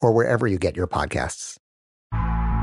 [0.00, 1.58] or wherever you get your podcasts.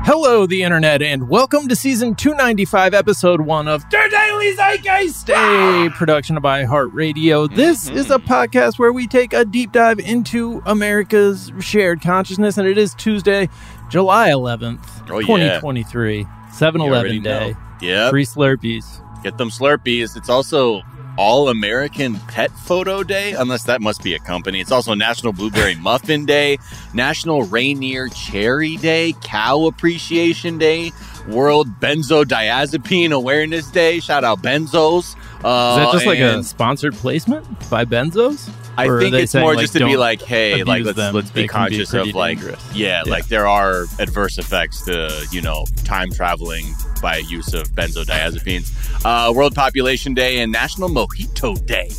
[0.08, 5.34] Hello, the internet, and welcome to season 295, episode one of The Daily Zeitgeist, a
[5.34, 5.88] ah!
[5.96, 7.52] production of iHeartRadio.
[7.52, 8.12] This is mm-hmm.
[8.12, 12.94] a podcast where we take a deep dive into America's shared consciousness, and it is
[12.94, 13.48] Tuesday,
[13.90, 15.26] July 11th, Oh, yeah.
[15.26, 17.50] 2023, 7 You already Eleven day.
[17.50, 17.58] know.
[17.80, 18.10] Yep.
[18.10, 18.84] Free Slurpees.
[19.24, 20.16] Get them Slurpees.
[20.16, 20.82] It's also
[21.16, 24.60] All American Pet Photo Day, unless that must be a company.
[24.60, 26.58] It's also National Blueberry Muffin Day,
[26.94, 30.92] National Rainier Cherry Day, Cow Appreciation Day,
[31.28, 34.00] World Benzodiazepine Awareness Day.
[34.00, 35.16] Shout out Benzos.
[35.44, 38.50] Uh, Is that just like a sponsored placement by Benzos?
[38.78, 41.30] I think it's saying, more like, just to be like, hey, like let's them, let's
[41.30, 42.38] be be conscious pretty of like,
[42.74, 43.10] yeah, Yeah.
[43.10, 48.72] like there are adverse effects to you know time traveling by use of benzodiazepines.
[49.04, 51.90] Uh, World Population Day and National Mojito Day.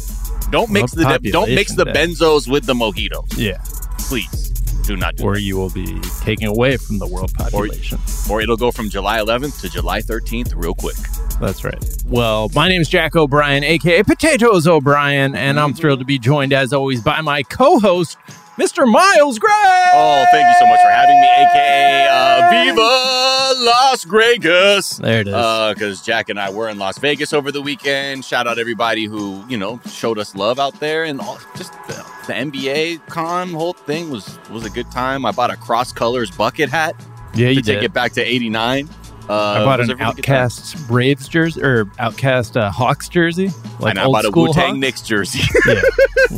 [0.51, 1.91] Don't mix World the don't mix the Day.
[1.93, 3.57] benzos with the mojitos, Yeah.
[3.99, 4.45] please.
[4.85, 5.41] Do not do Or that.
[5.41, 7.99] you will be taken away from the world population.
[8.29, 10.95] or it'll go from July 11th to July 13th real quick.
[11.39, 11.83] That's right.
[12.07, 16.73] Well, my name's Jack O'Brien, aka Potatoes O'Brien, and I'm thrilled to be joined, as
[16.73, 18.17] always, by my co-host,
[18.57, 18.91] Mr.
[18.91, 19.51] Miles Gray.
[19.93, 24.97] Oh, thank you so much for having me, aka uh, Viva Las Vegas.
[24.97, 25.33] There it is.
[25.75, 28.25] Because Jack and I were in Las Vegas over the weekend.
[28.25, 32.03] Shout out everybody who you know showed us love out there, and all, just the,
[32.25, 35.23] the NBA con whole thing was was a good time.
[35.23, 36.95] I bought a cross colors bucket hat
[37.35, 38.89] yeah, to you take it back to '89.
[39.29, 39.89] Uh, I bought an.
[39.89, 43.49] OutKast Braves jersey or OutKast uh, Hawks jersey,
[43.79, 45.41] like and I old bought a school Wu Tang Knicks jersey.
[45.67, 45.81] Yeah.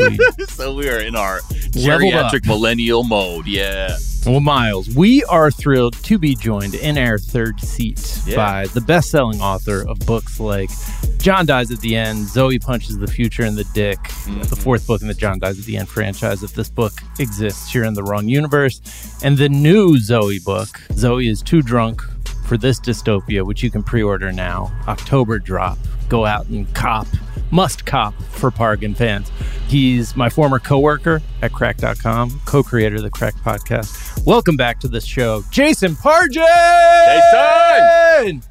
[0.08, 0.18] We-
[0.48, 1.40] so we are in our
[1.74, 3.48] geriatric millennial mode.
[3.48, 3.98] Yeah.
[4.26, 8.36] Well, Miles, we are thrilled to be joined in our third seat Yeah.
[8.36, 10.70] by the best selling author of books like
[11.18, 14.42] John Dies at the End, Zoey Punches the Future in the Dick, Mm-hmm.
[14.42, 16.44] the fourth book in the John Dies at the End franchise.
[16.44, 18.82] If this book exists, you're in the wrong universe.
[19.24, 22.04] And the new Zoey book, Zoey is Too Drunk
[22.50, 24.72] for This Dystopia, which you can pre order now.
[24.88, 25.78] October drop.
[26.10, 27.06] Go out and cop.
[27.52, 29.32] Must cop for Pargin fans.
[29.68, 34.26] He's my former coworker at Cracked.com, co creator of the Crack podcast.
[34.26, 36.44] Welcome back to the show, Jason Pargin!
[38.24, 38.42] Jason!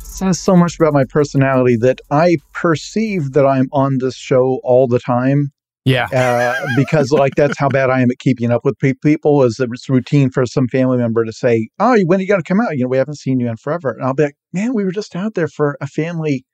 [0.00, 4.86] says so much about my personality that I perceive that I'm on this show all
[4.86, 5.50] the time
[5.86, 6.08] Yeah.
[6.12, 9.42] uh, because like that's how bad I am at keeping up with pe- people.
[9.44, 12.48] Is it's routine for some family member to say, "Oh, when are you going to
[12.48, 12.76] come out?
[12.76, 14.90] You know, we haven't seen you in forever." And I'll be like, "Man, we were
[14.90, 16.44] just out there for a family,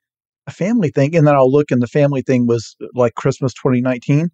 [0.47, 4.29] a family thing." And then I'll look, and the family thing was like Christmas 2019.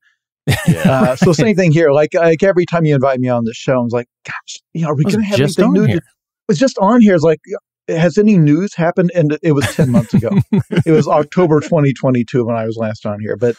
[0.68, 0.82] Yeah.
[0.86, 1.92] Uh, so same thing here.
[1.92, 4.90] Like like every time you invite me on this show, I'm like, "Gosh, you know,
[4.90, 5.96] are we Was going to have anything on new?" here.
[5.96, 7.16] To, it was just on here.
[7.16, 7.40] It's like,
[7.88, 9.12] has any news happened?
[9.16, 10.30] And it was 10 months ago.
[10.86, 13.38] it was October 2022 when I was last on here.
[13.38, 13.56] But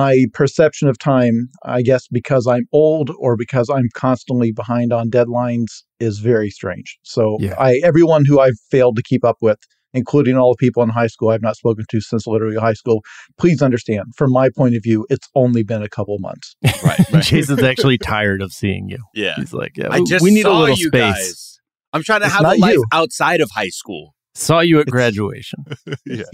[0.00, 5.10] my perception of time, I guess because I'm old or because I'm constantly behind on
[5.10, 5.70] deadlines,
[6.00, 6.98] is very strange.
[7.02, 7.54] So Yeah.
[7.58, 9.58] I everyone who I've failed to keep up with,
[9.92, 12.98] including all the people in high school I've not spoken to since literally high school,
[13.38, 16.56] please understand, from my point of view, it's only been a couple months.
[16.84, 16.98] right.
[17.12, 17.22] right.
[17.30, 18.98] Jason's actually tired of seeing you.
[19.14, 19.34] Yeah.
[19.36, 21.14] He's like, yeah, I just we need a saw little you space.
[21.14, 21.60] guys.
[21.92, 22.84] I'm trying to It's have a life you.
[22.92, 24.14] outside of high school.
[24.34, 25.60] Saw you at graduation.
[26.06, 26.24] Yeah.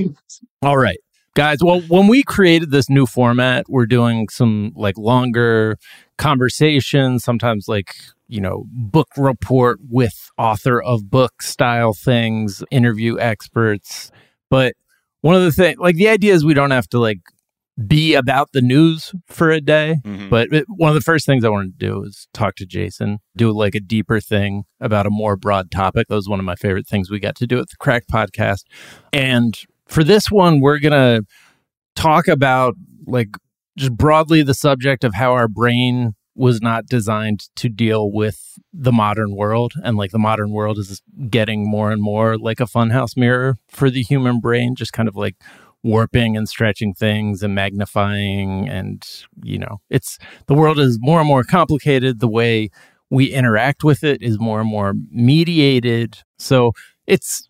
[0.62, 0.98] All right.
[1.36, 5.78] Guys, well, when we created this new format, we're doing some like longer
[6.18, 7.94] conversations, sometimes like,
[8.26, 14.10] you know, book report with author of book style things, interview experts.
[14.50, 14.74] But
[15.20, 17.20] one of the things, like the idea is we don't have to like
[17.86, 20.00] be about the news for a day.
[20.04, 20.30] Mhm.
[20.30, 23.18] But it, one of the first things I wanted to do is talk to Jason,
[23.36, 26.08] do like a deeper thing about a more broad topic.
[26.08, 28.64] That was one of my favorite things we got to do at the Crack podcast.
[29.12, 29.56] And
[29.90, 31.26] for this one, we're going to
[31.94, 32.74] talk about
[33.06, 33.28] like
[33.76, 38.92] just broadly the subject of how our brain was not designed to deal with the
[38.92, 43.16] modern world and like the modern world is getting more and more like a funhouse
[43.16, 45.36] mirror for the human brain just kind of like
[45.82, 51.28] warping and stretching things and magnifying and you know it's the world is more and
[51.28, 52.20] more complicated.
[52.20, 52.70] The way
[53.10, 56.18] we interact with it is more and more mediated.
[56.38, 56.72] So
[57.06, 57.49] it's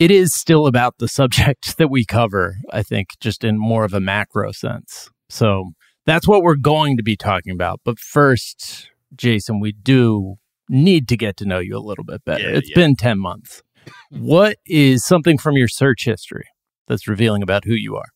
[0.00, 3.94] it is still about the subject that we cover i think just in more of
[3.94, 5.08] a macro sense.
[5.28, 5.70] So
[6.06, 7.80] that's what we're going to be talking about.
[7.84, 10.36] But first jason we do
[10.68, 12.44] need to get to know you a little bit better.
[12.50, 12.76] Yeah, It's yeah.
[12.76, 13.62] been 10 months.
[14.10, 16.46] What is something from your search history
[16.86, 18.10] that's revealing about who you are?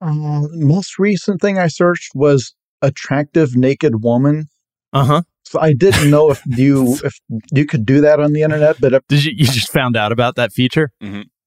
[0.00, 4.46] Uh, most recent thing I searched was attractive naked woman.
[4.92, 5.22] uh-huh.
[5.39, 7.18] So I didn't know if you if
[7.52, 10.12] you could do that on the internet, but uh, did you you just found out
[10.12, 10.90] about that feature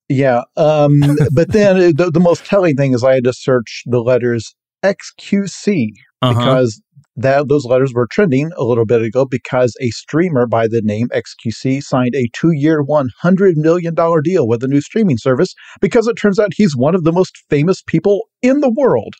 [0.09, 0.43] yeah.
[0.57, 0.99] Um,
[1.33, 4.55] but then uh, the, the most telling thing is I had to search the letters
[4.83, 5.89] XQC
[6.21, 6.81] uh-huh because
[7.15, 11.09] that those letters were trending a little bit ago because a streamer by the name
[11.09, 16.07] XQC signed a two-year, one hundred million dollar deal with a new streaming service because
[16.07, 19.13] it turns out he's one of the most famous people in the world.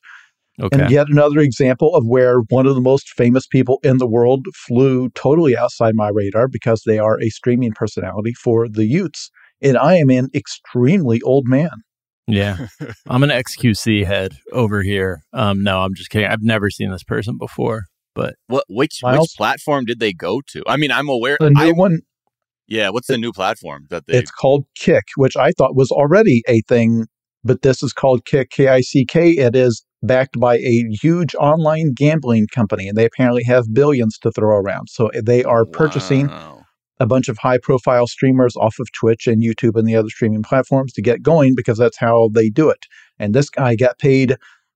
[0.62, 4.08] Okay And yet another example of where one of the most famous people in the
[4.08, 9.30] world flew totally outside my radar because they are a streaming personality for the Utes.
[9.62, 11.72] And I am an extremely old man.
[12.28, 12.68] Yeah.
[13.08, 15.24] I'm an XQC head over here.
[15.34, 16.28] Um, no, I'm just kidding.
[16.28, 17.84] I've never seen this person before,
[18.14, 19.22] but What which Miles?
[19.22, 20.64] which platform did they go to?
[20.68, 21.38] I mean, I'm aware.
[21.40, 22.00] The new I, one,
[22.68, 24.18] yeah, what's the new platform that they?
[24.18, 27.08] it's called Kick, which I thought was already a thing,
[27.44, 29.32] but this is called Kick, K I C K.
[29.32, 34.32] It is backed by a huge online gambling company, and they apparently have billions to
[34.32, 34.90] throw around.
[34.90, 36.66] So eh, they are purchasing Wow.
[37.00, 40.44] a bunch of high profile streamers off of Twitch and YouTube and the other streaming
[40.44, 42.86] platforms to get going because that's how they do it.
[43.20, 44.36] And this guy got paid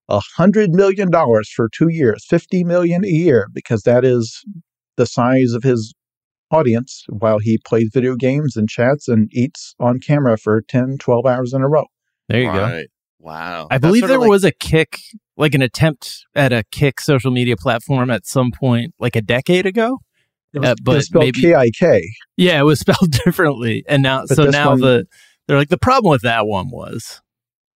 [0.09, 4.43] a hundred million dollars for two years, fifty million a year, because that is
[4.95, 5.93] the size of his
[6.49, 11.25] audience while he plays video games and chats and eats on camera for 10, 12
[11.25, 11.85] hours in a row.
[12.29, 12.83] there you go.
[13.19, 13.33] Right.
[13.33, 13.67] Wow.
[13.71, 14.99] I That's believe there like- was a kick,
[15.35, 19.65] like an attempt at a kick social media platform at some point, like a decade
[19.65, 19.99] ago.
[20.53, 22.09] It was, Uh, it but was spelled maybe- K I K.
[22.37, 25.07] Yeah, it was spelled differently, and now But so now one- the
[25.47, 27.21] they're like the problem with that one was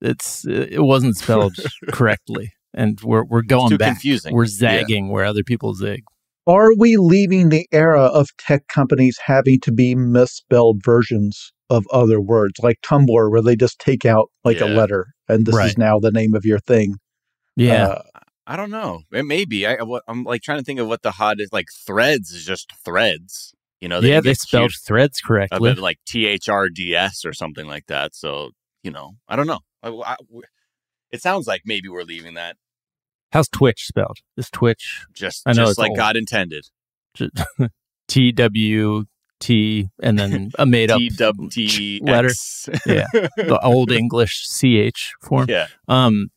[0.01, 1.55] it's it wasn't spelled
[1.91, 3.93] correctly, and we're we're going too back.
[3.93, 4.33] confusing.
[4.33, 4.49] We're Yeah.
[4.49, 6.03] zagging where other people zig.
[6.47, 12.19] Are we leaving the era of tech companies having to be misspelled versions of other
[12.19, 15.69] words, like Tumblr, where they just take out like a letter and this Right.
[15.69, 16.95] is now the name of your thing?
[17.55, 18.01] Yeah, Uh,
[18.47, 19.01] I don't know.
[19.11, 19.67] It may be.
[19.67, 19.77] I,
[20.07, 21.49] I'm like trying to think of what the hot is.
[21.53, 23.53] Like threads is just threads.
[23.79, 23.99] You know.
[23.99, 25.71] yeah, they spelled cute threads of correctly.
[25.71, 28.15] it, like T H R D S or something like that.
[28.15, 28.51] So
[28.83, 29.59] you know, I don't know.
[29.83, 30.15] I, I-
[31.11, 32.55] it sounds like maybe we're leaving that
[33.31, 34.17] How's Twitch spelled?
[34.37, 35.97] Is Twitch just I know just it's like old.
[35.97, 36.65] God intended.
[38.07, 39.05] T W
[39.39, 42.31] T and then a made up T W T letter.
[42.85, 43.05] Yeah.
[43.13, 45.47] the old English CH form.
[45.49, 45.67] yeah.
[45.87, 46.29] Um,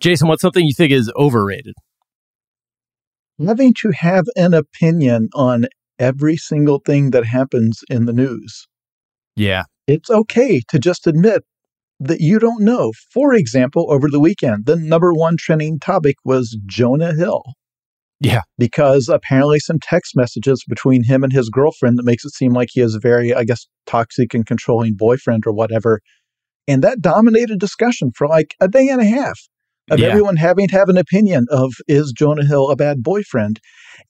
[0.00, 1.74] Jason, what's something you think is overrated?
[3.46, 5.66] having to have an opinion on
[5.98, 8.66] every single thing that happens in the news.
[9.36, 9.62] Yeah.
[9.86, 11.44] It's okay to just admit
[12.00, 12.92] that you don't know.
[13.12, 17.42] For example, over the weekend, the number one trending topic was Jonah Hill.
[18.20, 18.42] Yeah.
[18.56, 22.68] Because apparently some text messages between him and his girlfriend that makes it seem like
[22.72, 26.00] he is a very, I guess, toxic and controlling boyfriend or whatever.
[26.66, 29.38] And that dominated discussion for like a day and a half
[29.90, 30.08] of Yeah.
[30.08, 33.60] everyone having to have an opinion of is Jonah Hill a bad boyfriend?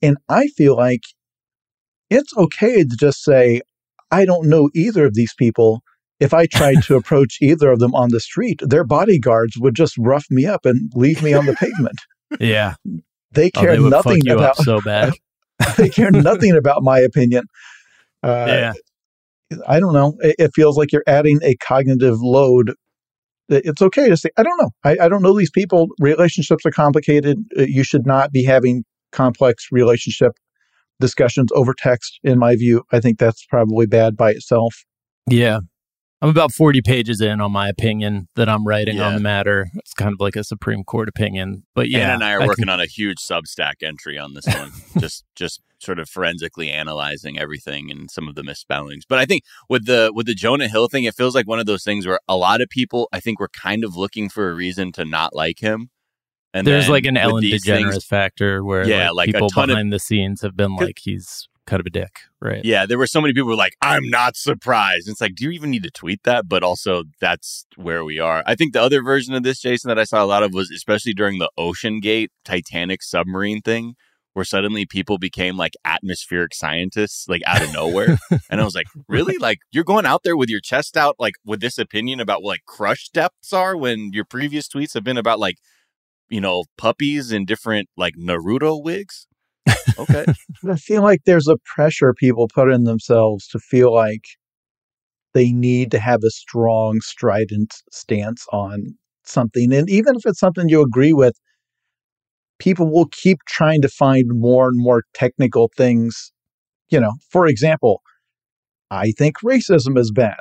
[0.03, 1.03] And I feel like
[2.11, 3.61] it's okay to just say,
[4.11, 5.83] I don't know either of these people.
[6.21, 9.97] If I tried to approach either of them on the street, their bodyguards would just
[9.99, 11.99] rough me up and leave me on the pavement.
[12.41, 12.75] Yeah.
[13.33, 15.13] They Oh, care they would fuck nothing you about up so bad.
[15.77, 17.45] they care nothing about my opinion.
[18.23, 18.73] Uh, yeah.
[19.67, 20.15] I don't know.
[20.21, 22.75] It, it feels like you're adding a cognitive load.
[23.49, 24.71] It's okay to say, I don't know.
[24.85, 25.89] I, I don't know these people.
[26.01, 27.39] Relationships are complicated.
[27.59, 30.33] Uh, You should not be having complex relationship
[31.01, 32.83] discussions over text, in my view.
[32.93, 34.75] I think that's probably bad by itself.
[35.31, 35.61] Yeah.
[36.21, 39.07] I'm about 40 pages in on my opinion that I'm writing Yeah.
[39.07, 39.69] on the matter.
[39.77, 41.65] It's kind of like a Supreme Court opinion.
[41.77, 42.01] But yeah.
[42.01, 44.73] Anna and I are I working can- on a huge Substack entry on this one,
[44.99, 49.05] just just sort of forensically analyzing everything and some of the misspellings.
[49.09, 51.67] But I think with the with the Jonah Hill thing, it feels like one of
[51.67, 54.55] those things where a lot of people, I think, were kind of looking for a
[54.55, 55.91] reason to not like him.
[56.53, 59.75] And There's like an Ellen DeGeneres things- factor where Yeah, like, like people ton of-
[59.75, 62.65] behind the scenes have been like, he's kind of a dick, right?
[62.65, 65.09] Yeah, there were so many people who were like, I'm not surprised.
[65.09, 66.49] It's like, do you even need to tweet that?
[66.49, 68.43] But also, that's where we are.
[68.47, 70.71] I think the other version of this, Jason, that I saw a lot of was
[70.71, 73.95] especially during the OceanGate Titanic submarine thing,
[74.33, 78.19] where suddenly people became like atmospheric scientists, like out of nowhere.
[78.51, 79.37] and I was like, really?
[79.39, 82.49] Like, you're going out there with your chest out, like with this opinion about what
[82.49, 85.59] like crush depths are when your previous tweets have been about like,
[86.31, 89.28] you know, puppies in different like Naruto wigs?
[89.99, 90.25] Okay.
[90.71, 94.25] I feel like there's a pressure people put in themselves to feel like
[95.35, 99.73] they need to have a strong, strident stance on something.
[99.73, 101.35] And even if it's something you agree with,
[102.59, 106.33] people will keep trying to find more and more technical things.
[106.91, 108.03] You know, for example,
[108.91, 110.41] I think racism is bad.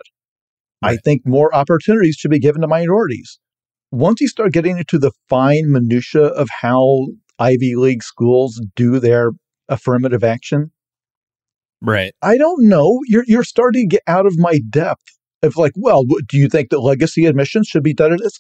[0.82, 3.40] I think more opportunities should be given to minorities.
[3.92, 7.08] Once you start getting into the fine minutia of how
[7.39, 9.32] Ivy League schools do their
[9.70, 10.72] affirmative action,
[11.82, 12.13] Right.
[12.22, 13.00] I don't know.
[13.08, 15.03] You're you're starting to get out of my depth
[15.44, 18.39] of like, well, do you think that legacy admissions should be done at this?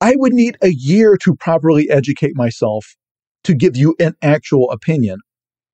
[0.00, 2.96] I would need a year to properly educate myself
[3.44, 5.20] to give you an actual opinion.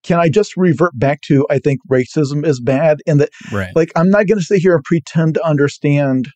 [0.03, 3.75] Can I just revert back to I think racism is bad and that Right.
[3.75, 6.29] like I'm not going to sit here and pretend to understand.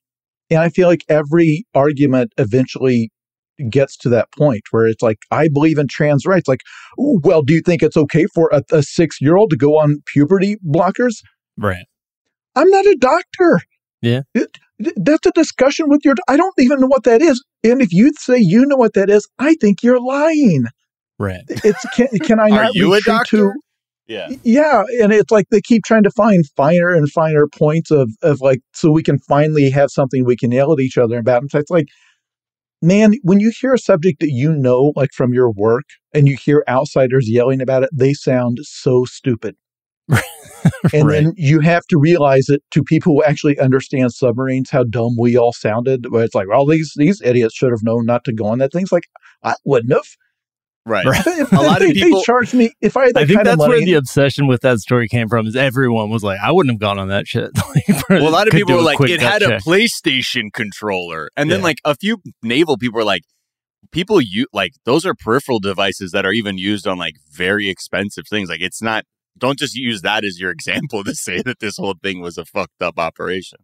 [0.48, 3.10] And I feel like every argument eventually
[3.70, 6.48] gets to that point where it's like I believe in trans rights.
[6.48, 6.60] Like,
[7.00, 9.78] "Ooh, well, do you think it's okay for a, a six year old to go
[9.78, 11.14] on puberty blockers?
[11.56, 11.86] right.
[12.54, 13.60] I'm not a doctor.
[14.02, 14.22] Yeah.
[14.34, 14.56] It-
[14.96, 16.14] that's a discussion with your.
[16.28, 17.42] I don't even know what that is.
[17.64, 20.64] And if you say you know what that is, I think you're lying.
[21.18, 21.40] Right.
[21.48, 23.36] It's can, can I Are not you a doctor?
[23.38, 23.52] to
[24.06, 24.28] Yeah.
[24.44, 28.42] yeah, and it's like they keep trying to find finer and finer points of of
[28.42, 31.40] like so we can finally have something we can yell at each other about.
[31.40, 31.86] And it's like,
[32.86, 36.36] man, when you hear a subject that you know, like from your work, and you
[36.36, 39.56] hear outsiders yelling about it, they sound so stupid.
[40.92, 41.24] And Right.
[41.24, 45.36] then you have to realize it to people who actually understand submarines, how dumb we
[45.36, 46.06] all sounded.
[46.10, 48.72] Where it's like, well, these these idiots should have known not to go on that
[48.72, 48.82] thing.
[48.82, 49.08] It's like
[49.42, 50.06] I wouldn't have.
[50.86, 51.04] Right.
[51.04, 51.20] Right.
[51.26, 53.46] If, A lot of people- they charged me if I had that I think kind
[53.46, 53.70] that's of money.
[53.80, 55.46] where the obsession with that story came from.
[55.46, 57.50] Is everyone was like, I wouldn't have gone on that shit.
[57.74, 59.58] Like, Well, a lot of people were like, it gut had a.
[59.58, 63.22] PlayStation controller, and then like a few naval people were like,
[63.90, 68.24] people you like those are peripheral devices that are even used on like very expensive
[68.28, 68.48] things.
[68.48, 69.04] Like it's not.
[69.38, 72.44] Don't just use that as your example to say that this whole thing was a
[72.44, 73.58] fucked up operation.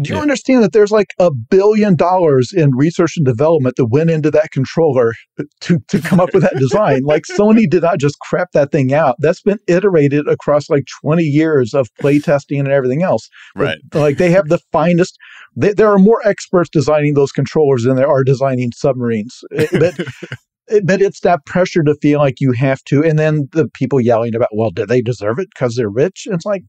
[0.00, 0.22] Do you Yeah.
[0.22, 4.50] understand that there's like a billion dollars in research and development that went into that
[4.52, 5.12] controller
[5.62, 7.02] to, to come up with that design?
[7.02, 9.16] like Sony did not just crap that thing out.
[9.18, 13.28] That's been iterated across like 20 years of play testing and everything else.
[13.56, 13.78] Right.
[13.92, 15.16] Like they have the finest,
[15.56, 19.40] they, there are more experts designing those controllers than there are designing submarines.
[19.56, 19.98] Eh, but,
[20.70, 23.02] eh, but it's that pressure to feel like you have to.
[23.02, 26.26] And then the people yelling about, well, do they deserve it because they're rich?
[26.30, 26.62] It's like,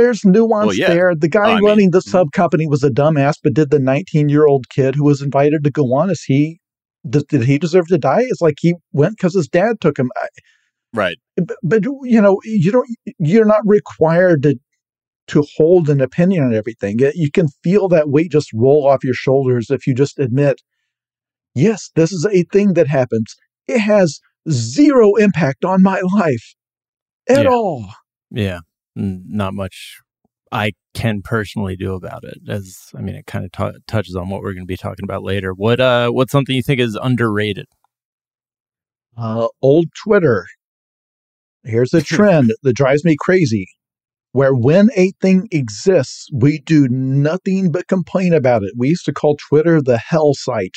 [0.00, 0.88] there's nuance Well, yeah.
[0.88, 1.14] there.
[1.14, 2.08] The guy I mean, running the mm.
[2.08, 5.64] sub company was a dumbass, but did the 19 year old kid who was invited
[5.64, 6.60] to go on, is he,
[7.08, 8.22] did, did he deserve to die?
[8.22, 10.10] It's like he went because his dad took him.
[10.16, 10.28] I-
[10.92, 11.18] Right.
[11.36, 12.88] but, but you know you don't
[13.20, 14.56] you're not required to
[15.28, 19.14] to hold an opinion on everything you can feel that weight just roll off your
[19.14, 20.60] shoulders if you just admit
[21.54, 23.36] yes this is a thing that happens
[23.68, 24.18] it has
[24.50, 26.54] zero impact on my life
[27.28, 27.50] at Yeah.
[27.50, 27.86] all
[28.32, 28.58] Yeah,
[28.94, 29.98] not much
[30.52, 32.38] I can personally do about it.
[32.48, 35.04] As I mean, it kind of t- touches on what we're going to be talking
[35.04, 35.52] about later.
[35.52, 37.66] What uh, what's something you think is underrated?
[39.16, 40.46] uh, old twitter
[41.64, 43.68] here's a trend that drives me crazy
[44.32, 49.12] where when a thing exists we do nothing but complain about it we used to
[49.12, 50.76] call twitter the hell site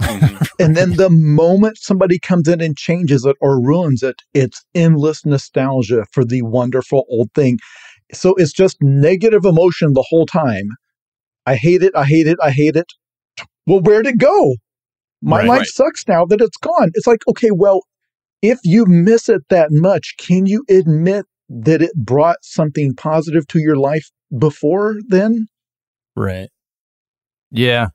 [0.00, 0.46] Mhm.
[0.58, 5.24] And then the moment somebody comes in and changes it or ruins it, it's endless
[5.24, 7.58] nostalgia for the wonderful old thing.
[8.12, 10.68] So it's just negative emotion the whole time.
[11.46, 11.94] I hate it.
[11.96, 12.38] I hate it.
[12.42, 12.92] I hate it.
[13.66, 14.56] Well, where'd it go?
[15.22, 15.48] My Right.
[15.48, 15.66] life Right.
[15.68, 16.90] sucks now that it's gone.
[16.94, 17.80] It's like, okay, well,
[18.42, 23.58] if you miss it that much, can you admit that it brought something positive to
[23.60, 25.46] your life before then?
[26.14, 26.48] Right.
[27.50, 27.88] Yeah,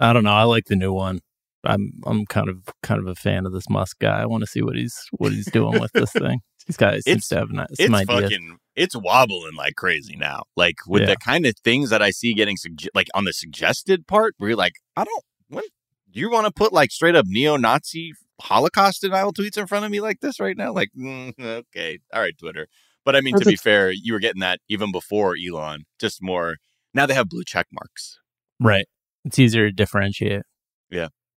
[0.00, 0.32] I don't know.
[0.34, 1.20] I like the new one.
[1.66, 4.20] I'm I'm kind of kind of a fan of this Musk guy.
[4.22, 6.40] I want to see what he's what he's doing with this thing.
[6.78, 8.06] Got he seems to have ni- It's ideas.
[8.22, 10.42] fucking it's wobbling like crazy now.
[10.56, 11.10] Like with Yeah.
[11.10, 14.50] the kind of things that I see getting sugge- like on the suggested part, where
[14.50, 15.24] you're like, I don't.
[15.48, 15.62] When
[16.10, 19.90] do you want to put like straight up neo-Nazi Holocaust denial tweets in front of
[19.92, 20.72] me like this right now?
[20.72, 22.66] Like, mm, okay, all right, Twitter.
[23.04, 25.84] But I mean, Or to be the- fair, you were getting that even before Elon.
[26.00, 26.56] Just more
[26.94, 28.18] now they have blue check marks.
[28.58, 28.86] Right.
[29.24, 30.42] It's easier to differentiate.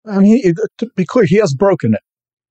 [0.07, 2.01] I mean, he, to be clear, he has broken it.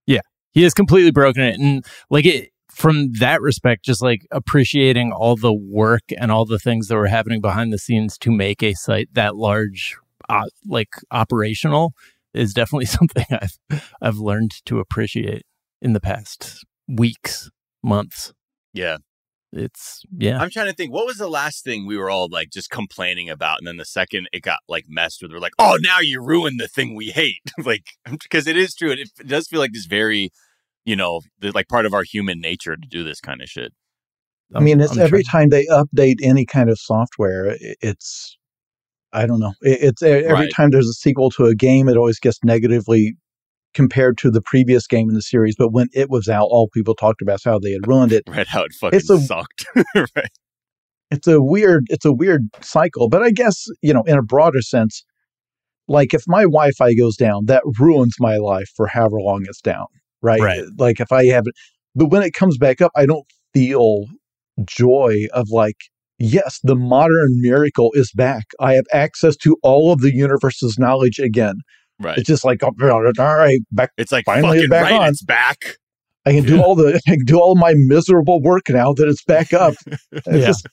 [0.05, 0.21] Yeah,
[0.51, 1.59] he has completely broken it.
[1.59, 6.59] And like it, from that respect, just like appreciating all the work and all the
[6.59, 9.95] things that were happening behind the scenes to make a site that large,
[10.27, 11.93] uh, like operational,
[12.33, 13.57] is definitely something I've
[14.01, 15.43] I've learned to appreciate
[15.81, 17.49] in the past weeks,
[17.81, 18.33] months.
[18.73, 18.97] Yeah,
[19.57, 20.91] It's yeah, I'm trying to think.
[20.91, 23.85] What was the last thing we were all like just complaining about, and then the
[23.85, 27.07] second it got like messed with, we're like, "Oh, now you ruined the thing we
[27.11, 28.91] hate." like, because it is true.
[28.91, 30.29] It, it does feel like this very,
[30.83, 33.71] you know, the, like part of our human nature to do this kind of shit.
[34.53, 38.37] I mean, it's I'm every trying- time they update any kind of software, i- it's
[39.13, 39.53] I don't know.
[39.61, 40.51] It, it's every Right.
[40.53, 43.15] time there's a sequel to a game, it always gets negatively
[43.75, 45.55] compared to the previous game in the series.
[45.55, 48.23] But when it was out, all people talked about how they had ruined it.
[48.29, 48.47] Right?
[48.47, 49.65] How it fucking It's a- sucked.
[49.95, 50.31] right?
[51.11, 53.09] It's a weird, it's a weird cycle.
[53.09, 55.03] But I guess you know, in a broader sense,
[55.87, 59.85] like if my Wi-Fi goes down, that ruins my life for however long it's down.
[60.23, 60.41] Right?
[60.41, 60.63] Right.
[60.79, 61.53] Like if I have it,
[61.93, 64.05] but when it comes back up, I don't feel
[64.65, 65.75] joy of like
[66.17, 68.45] yes, the modern miracle is back.
[68.59, 71.55] I have access to all of the universe's knowledge again.
[71.99, 72.17] Right.
[72.17, 73.01] It's just like, oh, all
[73.35, 73.91] right, back.
[73.97, 74.93] It's like Finally fucking back right.
[74.93, 75.09] on.
[75.09, 75.57] It's back.
[76.25, 76.61] I can do Yeah.
[76.63, 79.75] all the, I can do all my miserable work now that it's back up.
[80.11, 80.45] It's Yeah.
[80.45, 80.67] just,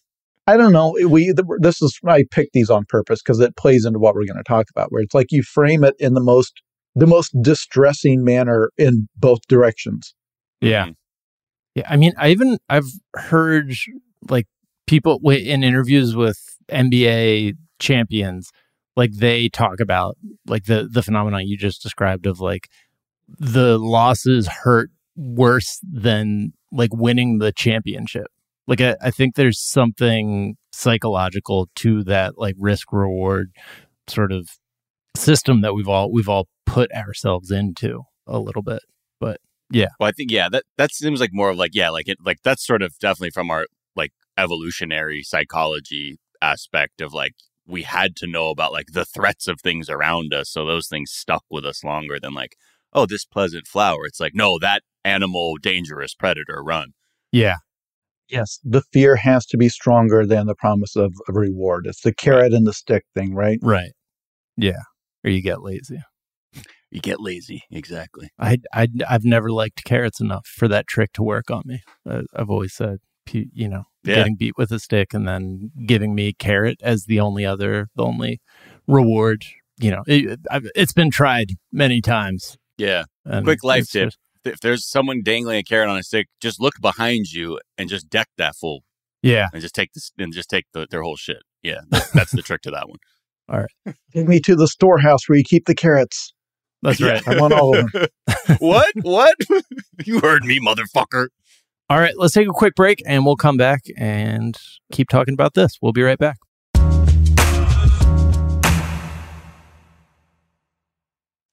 [0.48, 0.96] I don't know.
[1.08, 4.38] We this is I picked these on purpose because it plays into what we're going
[4.38, 4.90] to talk about.
[4.90, 6.60] Where it's like you frame it in the most
[6.96, 10.14] the most distressing manner in both directions.
[10.60, 10.86] yeah.
[10.86, 10.94] Mhm.
[11.76, 13.72] Yeah, I mean, I even I've heard
[14.28, 14.46] like
[14.88, 16.38] people in interviews with
[16.70, 18.50] NBA champions,
[18.96, 22.68] like they talk about like the the phenomenon you just described of like
[23.38, 28.26] the losses hurt worse than like winning the championship.
[28.66, 33.52] Like I, I think there's something psychological to that like risk reward
[34.08, 34.48] sort of
[35.16, 38.82] system that we've all we've all put ourselves into a little bit.
[39.20, 42.08] But yeah well, I think yeah, that that seems like more of like yeah, like
[42.08, 47.34] it like that's sort of definitely from our like evolutionary psychology aspect of like
[47.66, 51.10] we had to know about like the threats of things around us, so those things
[51.10, 52.56] stuck with us longer than like
[52.92, 54.06] oh this pleasant flower.
[54.06, 56.92] It's like no that animal dangerous predator run.
[57.30, 57.56] Yeah.
[58.28, 61.86] Yes, the fear has to be stronger than the promise of a reward.
[61.86, 63.58] It's the carrot and the stick thing, right?
[63.60, 63.92] Right.
[64.56, 64.80] Yeah.
[65.22, 66.00] Or you get lazy.
[66.90, 68.30] You get lazy, exactly.
[68.38, 71.82] I I I've never liked carrots enough for that trick to work on me.
[72.06, 74.16] I, I've always said, pe- you know, Yeah.
[74.16, 78.04] getting beat with a stick and then giving me carrot as the only other, the
[78.04, 78.40] only
[78.86, 79.44] reward.
[79.78, 82.56] You know, it, I've, it's been tried many times.
[82.78, 83.04] Yeah.
[83.24, 84.08] And Quick life tip.
[84.08, 87.88] just- If there's someone dangling a carrot on a stick, just look behind you and
[87.88, 88.82] just deck that fool
[89.22, 89.48] yeah.
[89.52, 91.42] and just take this and just take the, their whole shit.
[91.62, 92.98] Yeah, that- that's the trick to that one.
[93.48, 93.96] All right.
[94.14, 96.32] Take me to the storehouse where you keep the carrots.
[96.82, 97.26] That's right.
[97.28, 98.06] I want all of them.
[98.58, 98.92] what?
[99.02, 99.36] What?
[100.04, 101.28] you heard me, motherfucker.
[101.92, 102.14] All right.
[102.16, 104.56] Let's take a quick break and we'll come back and
[104.92, 105.76] keep talking about this.
[105.82, 106.38] We'll be right back.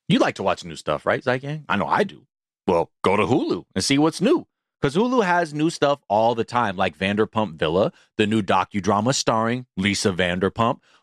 [0.08, 1.66] You like to watch new stuff, right, Zeitgang?
[1.68, 2.26] I know I do.
[2.66, 4.48] Well, go to Hulu and see what's new.
[4.80, 9.66] Because Hulu has new stuff all the time, like Vanderpump Villa, the new docudrama starring
[9.76, 10.78] Lisa Vanderpump.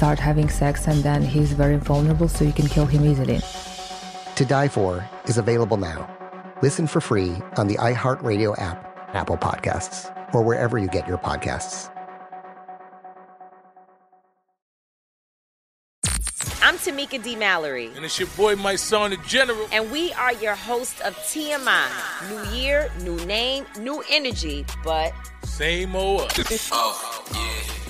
[0.00, 3.38] start having sex, and then he's very vulnerable, so you can kill him easily.
[4.36, 6.08] To Die For is available now.
[6.62, 8.78] Listen for free on the iHeartRadio app,
[9.12, 11.90] Apple Podcasts, or wherever you get your podcasts.
[16.62, 17.36] I'm Tamika D.
[17.36, 17.90] Mallory.
[17.94, 19.68] And it's your boy, Mysonne, the general.
[19.70, 21.88] And we are your host of TMI.
[22.30, 25.12] New year, new name, new energy, but
[25.44, 26.32] same old
[26.72, 27.89] oh, yeah.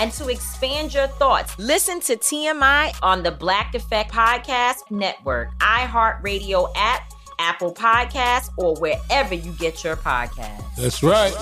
[0.00, 6.72] and to expand your thoughts, listen to TMI on the Black Effect Podcast Network, iHeartRadio
[6.74, 10.74] app, Apple Podcasts, or wherever you get your podcasts.
[10.76, 11.34] That's right.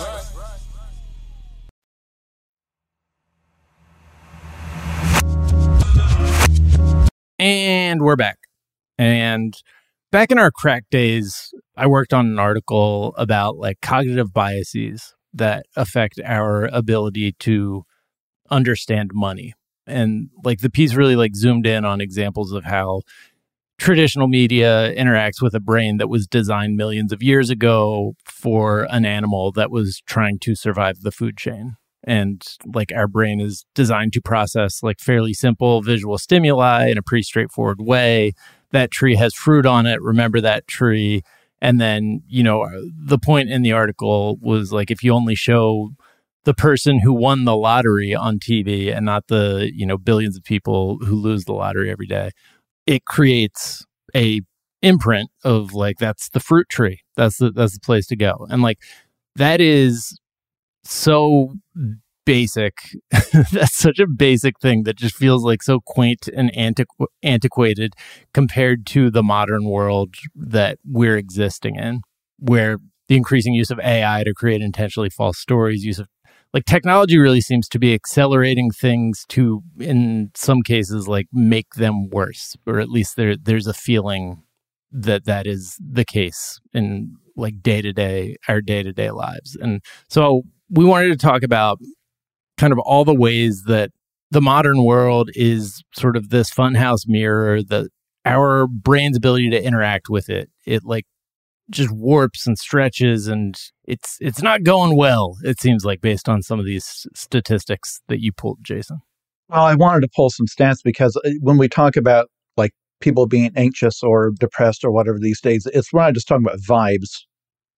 [7.39, 8.39] And we're back.
[8.99, 9.55] And
[10.11, 15.67] back in our crack days, I worked on an article about like cognitive biases that
[15.77, 17.85] affect our ability to
[18.51, 19.55] understand money.
[19.87, 23.03] And like the piece really like zoomed in on examples of how
[23.79, 29.07] traditional media interacts with a brain that was designed millions of years ago for an
[29.07, 31.77] animal that was trying to survive the food chain.
[32.05, 32.43] And
[32.75, 37.23] like our brain is designed to process like fairly simple visual stimuli in a pretty
[37.23, 38.33] straightforward way.
[38.73, 41.23] That tree has fruit on it remember that tree.
[41.61, 45.91] And then you know the point in the article was like if you only show
[46.49, 50.43] the person who won the lottery on TV and not the you know billions of
[50.43, 52.31] people who lose the lottery every day
[52.87, 53.85] it creates
[54.17, 54.41] a
[54.81, 58.63] imprint of like that's the fruit tree that's the that's the place to go and
[58.63, 58.79] like
[59.37, 60.19] that is
[60.85, 61.53] so
[62.25, 62.81] basic.
[63.53, 67.95] That's such a basic thing that just feels like so quaint and antiqu- antiquated
[68.35, 72.03] compared to the modern world that we're existing in,
[72.39, 76.09] where the increasing use of AI to create intentionally false stories, use of
[76.55, 82.09] like technology really seems to be accelerating things to, in some cases, like make them
[82.11, 84.43] worse, or at least there there's a feeling
[84.91, 89.57] that that is the case in like day to day our day to day lives,
[89.61, 91.79] and so we wanted to talk about
[92.57, 93.91] kind of all the ways that
[94.31, 97.89] the modern world is sort of this funhouse mirror that
[98.25, 101.07] our brain's ability to interact with it it like
[101.71, 106.43] just warps and stretches and it's it's not going well it seems like based on
[106.43, 108.99] some of these statistics that you pulled jason
[109.49, 113.27] well i wanted to pull some stats because uh, when we talk about like people
[113.27, 117.25] being anxious or depressed or whatever these days it's we're not just talking about vibes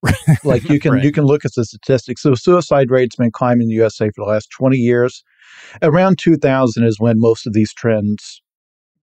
[0.44, 1.05] like you can right.
[1.05, 2.22] you can look at the statistics.
[2.22, 5.22] So suicide rate's been climbing in the USA for the last 20 years.
[5.83, 8.40] Around 2000 is when most of these trends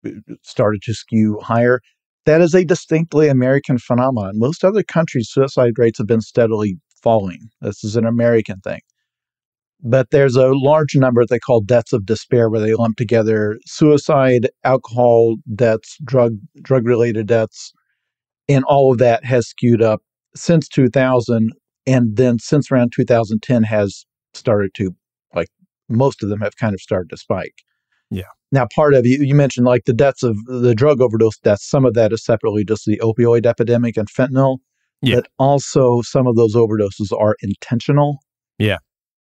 [0.05, 1.81] uh, started to skew higher.
[2.25, 4.39] That is a distinctly American phenomenon.
[4.39, 7.49] Most other countries, suicide rates have been steadily falling.
[7.61, 8.81] This is an American thing.
[9.83, 14.49] But there's a large number they call deaths of despair, where they lump together suicide,
[14.63, 17.71] alcohol deaths, drug drug related deaths,
[18.47, 20.01] and all of that has skewed up
[20.35, 21.51] since 2000
[21.87, 24.95] and then since around 2010 has started to
[25.33, 25.47] like
[25.89, 27.63] most of them have kind of started to spike
[28.09, 31.67] yeah now part of you you mentioned like the deaths of the drug overdose deaths
[31.67, 34.57] some of that is separately just the opioid epidemic and fentanyl
[35.01, 35.15] yeah.
[35.15, 38.19] but also some of those overdoses are intentional
[38.57, 38.77] yeah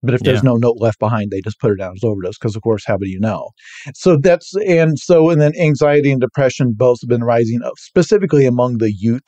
[0.04, 0.50] but if there's yeah.
[0.50, 2.98] no note left behind, they just put it down as overdose because, of course, how
[2.98, 3.52] do you know?
[3.94, 8.46] So that's and so and then anxiety and depression both have been rising, up, specifically
[8.46, 9.22] among the youth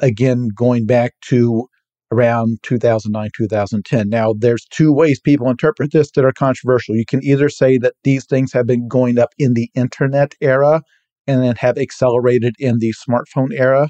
[0.00, 1.68] again, going back to
[2.12, 4.08] around 2009, 2010.
[4.08, 6.94] Now, there's two ways people interpret this that are controversial.
[6.94, 10.82] You can either say that these things have been going up in the internet era
[11.26, 13.88] and then have accelerated in the smartphone era.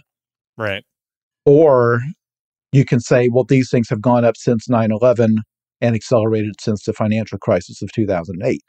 [0.56, 0.84] Right.
[1.44, 2.00] Or
[2.72, 5.42] you can say, well, these things have gone up since 9 11
[5.80, 8.60] and accelerated since the financial crisis of 2008.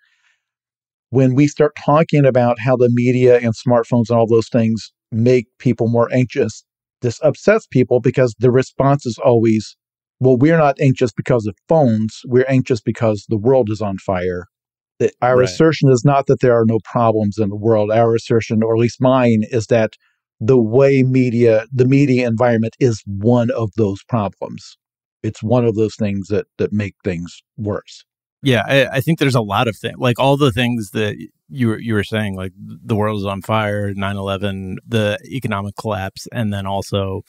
[1.10, 5.48] When we start talking about how the media and smartphones and all those things make
[5.58, 6.66] people more anxious,
[7.02, 9.76] this upsets people because the response is always,
[10.20, 12.22] well, we're not anxious because of phones.
[12.26, 14.46] We're anxious because the world is on fire.
[15.00, 15.46] That our Right.
[15.46, 17.92] assertion is not that there are no problems in the world.
[17.92, 19.94] Our assertion, or at least mine, is that
[20.40, 24.78] the way media, the media environment is one of those problems.
[25.22, 28.06] It's one of those things that that make things worse.
[28.44, 31.18] Yeah, I, I think there's a lot of things, like all the things that
[31.50, 36.28] you were you were saying, like the world is on fire, 9/11, the economic collapse,
[36.32, 37.24] and then also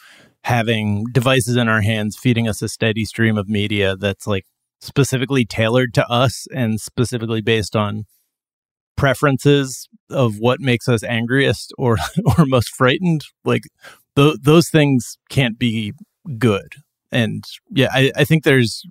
[0.44, 4.44] having devices in our hands feeding us a steady stream of media that's like
[4.80, 8.04] specifically tailored to us and specifically based on
[8.96, 11.96] preferences of what makes us angriest or
[12.38, 13.22] or most frightened.
[13.44, 13.62] Like
[14.16, 15.94] th- those things can't be
[16.38, 16.74] good.
[17.10, 18.84] And yeah, I, I think there's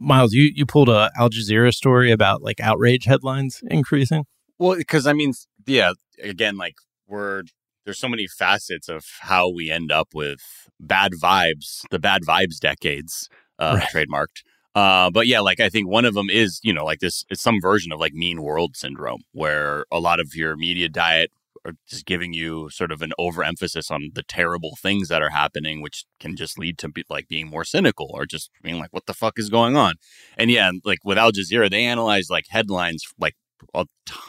[0.00, 4.24] Miles, you, you pulled a Al Jazeera story about like outrage headlines increasing.
[4.58, 5.34] Well, because I mean,
[5.66, 6.74] yeah, again, like
[7.06, 7.42] we're
[7.84, 10.40] there's so many facets of how we end up with
[10.78, 14.06] bad vibes, the bad vibes decades, uh, Right.
[14.08, 14.42] trademarked.
[14.74, 17.42] Uh, but yeah, like I think one of them is, you know, like this, it's
[17.42, 21.30] some version of like mean world syndrome where a lot of your media diet
[21.64, 25.82] are just giving you sort of an overemphasis on the terrible things that are happening,
[25.82, 29.06] which can just lead to be, like being more cynical or just being like, what
[29.06, 29.94] the fuck is going on?
[30.38, 33.34] And yeah, like with Al Jazeera, they analyzed like headlines, like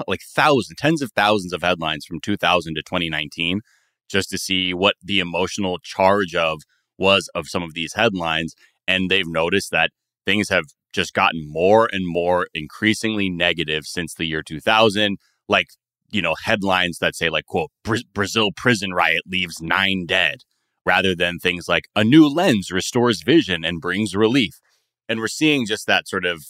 [0.07, 3.61] like thousands, tens of thousands of headlines from 2000 to 2019,
[4.09, 6.61] just to see what the emotional charge of
[6.97, 8.55] was of some of these headlines.
[8.87, 9.91] And they've noticed that
[10.25, 15.17] things have just gotten more and more increasingly negative since the year 2000.
[15.47, 15.67] Like,
[16.11, 20.39] you know, headlines that say, like, quote, "Bra- Brazil prison riot leaves nine dead,
[20.85, 24.59] rather than things like, a new lens restores vision and brings relief.
[25.07, 26.43] And we're seeing just that sort of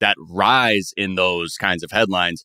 [0.00, 2.44] that rise in those kinds of headlines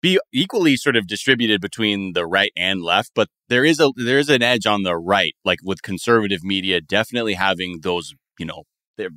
[0.00, 4.18] be equally sort of distributed between the right and left but there is a there
[4.18, 8.64] is an edge on the right like with conservative media definitely having those you know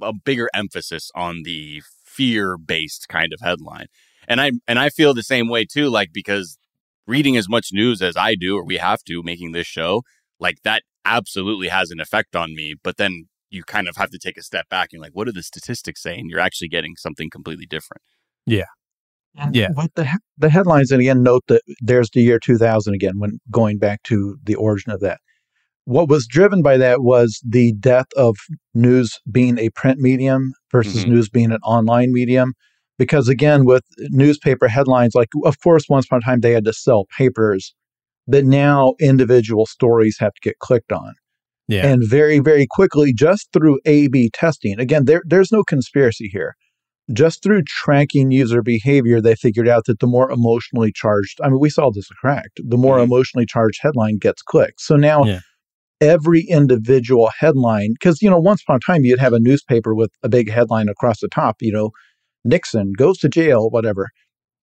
[0.01, 3.87] a bigger emphasis on the fear based kind of headline
[4.27, 6.57] and i and i feel the same way too like because
[7.07, 10.01] reading as much news as i do or we have to making this show
[10.39, 14.17] like that absolutely has an effect on me but then you kind of have to
[14.17, 16.95] take a step back and like what do the statistics say and you're actually getting
[16.97, 18.01] something completely different
[18.45, 18.65] Yeah.
[19.51, 23.39] Yeah what the the headlines, and again, note that there's the year 2000 again, when
[23.51, 25.19] going back to the origin of that.
[25.85, 28.35] What was driven by that was the death of
[28.73, 31.09] news being a print medium versus Mhm.
[31.09, 32.53] news being an online medium.
[32.97, 36.73] Because again, with newspaper headlines, like, of course, once upon a time they had to
[36.73, 37.73] sell papers,
[38.27, 41.13] but now individual stories have to get clicked on.
[41.67, 41.87] Yeah.
[41.87, 46.55] And very, very quickly, just through A B testing, again, there, there's no conspiracy here
[47.13, 51.59] just through tracking user behavior, they figured out that the more emotionally charged, I mean,
[51.59, 53.03] we saw this cracked, the more Mhm.
[53.03, 54.81] emotionally charged headline gets clicked.
[54.81, 55.41] So now Yeah.
[56.01, 60.11] every individual headline, because, you know, once upon a time you'd have a newspaper with
[60.23, 61.91] a big headline across the top, you know,
[62.45, 64.09] Nixon goes to jail, whatever.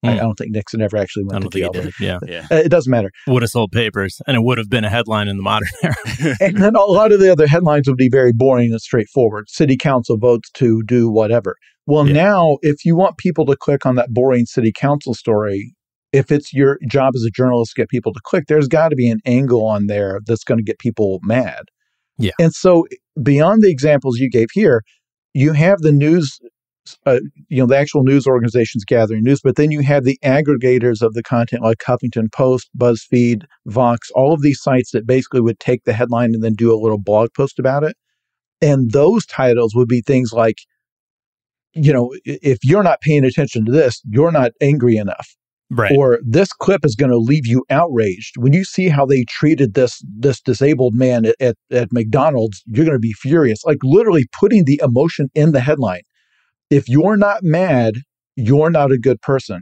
[0.05, 0.19] I, I Hmm.
[0.19, 1.83] don't think Nixon ever actually I went don't to think jail.
[1.83, 2.01] he did.
[2.01, 2.19] Yeah.
[2.27, 3.11] yeah uh, It doesn't matter.
[3.29, 5.95] Would have sold papers and it would have been a headline in the modern era.
[6.41, 9.49] and then a lot of the other headlines would be very boring and straightforward.
[9.49, 11.55] City council votes to do whatever.
[11.87, 12.15] Well, Yeah.
[12.15, 15.75] now if you want people to click on that boring city council story,
[16.13, 18.97] if it's your job as a journalist to get people to click, there's got to
[18.97, 21.63] be an angle on there that's going to get people mad.
[22.19, 22.33] Yeah.
[22.41, 22.87] And so
[23.23, 24.83] beyond the examples you gave here,
[25.33, 26.39] you have the news
[27.07, 31.01] uh, you know the actual news organizations gathering news but then you have the aggregators
[31.03, 35.61] of the content like huffington post buzzfeed vox all of these sites that basically would
[35.61, 37.97] take the headline and then do a little blog post about it.
[38.61, 40.59] And those titles would be things like
[41.73, 45.29] you know if you're not paying attention to this you're not angry enough.
[45.75, 45.97] Right.
[45.97, 48.35] or this clip is going to leave you outraged.
[48.37, 52.85] When you see how they treated this this disabled man at, at, at mcdonald's you're
[52.85, 53.65] going to be furious.
[53.65, 56.03] Like literally putting the emotion in the headline
[56.73, 57.95] if you're not mad
[58.37, 59.61] you're not a good person.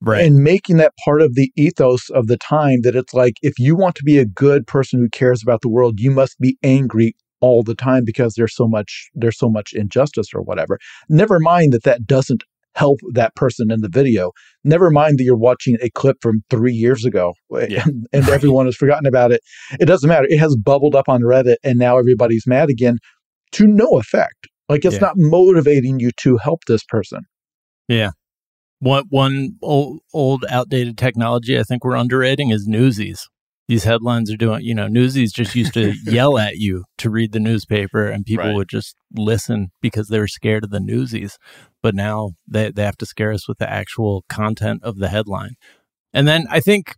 [0.00, 0.26] Right.
[0.26, 3.74] and making that part of the ethos of the time that it's like if you
[3.74, 7.14] want to be a good person who cares about the world you must be angry
[7.40, 10.78] all the time because there's so much there's so much injustice or whatever.
[11.08, 12.42] Never mind that that doesn't
[12.74, 14.32] help that person in the video.
[14.64, 17.84] Never mind that you're watching a clip from three years ago eh, Yeah.
[17.86, 19.40] and, and everyone has forgotten about it.
[19.80, 20.26] It doesn't matter.
[20.28, 22.98] It has bubbled up on reddit and now everybody's mad again
[23.52, 25.00] to no effect like it's Yeah.
[25.00, 27.20] not motivating you to help this person
[27.88, 28.10] Yeah,
[28.80, 33.28] One one old, old outdated technology I think we're underrating is Newsies.
[33.66, 37.32] these headlines are doing, you know, newsies just used to yell at you to read
[37.32, 38.54] the newspaper and people Right.
[38.56, 41.38] would just listen because they were scared of the newsies.
[41.82, 45.54] But now they, they have to scare us with the actual content of the headline.
[46.12, 46.94] And then I think,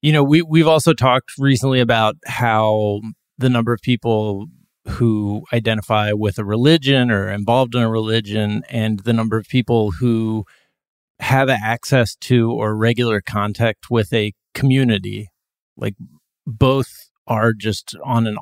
[0.00, 3.00] you know, we, we've also talked recently about how
[3.36, 4.46] the number of people
[4.88, 9.92] who identify with a religion or involved in a religion and the number of people
[9.92, 10.44] who
[11.20, 15.28] have access to or regular contact with a community.
[15.76, 15.94] Like
[16.46, 18.38] both are just on an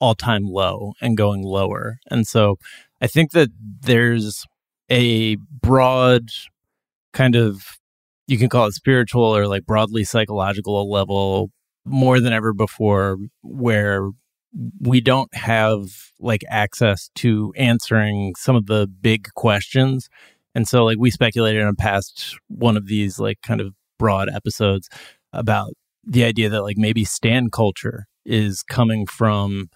[0.00, 1.98] all-time low and going lower.
[2.10, 2.58] And so
[3.00, 3.48] i think that
[3.80, 4.44] there's
[4.90, 6.28] a broad
[7.12, 7.78] kind of
[8.26, 11.50] you can call it spiritual or like broadly psychological level
[11.84, 14.10] more than ever before where
[14.80, 20.08] we don't have like access to answering some of the big questions.
[20.54, 24.28] And so like we speculated in a past one of these like kind of broad
[24.28, 24.88] episodes
[25.32, 25.72] about
[26.04, 29.68] the idea that like maybe stan culture is coming from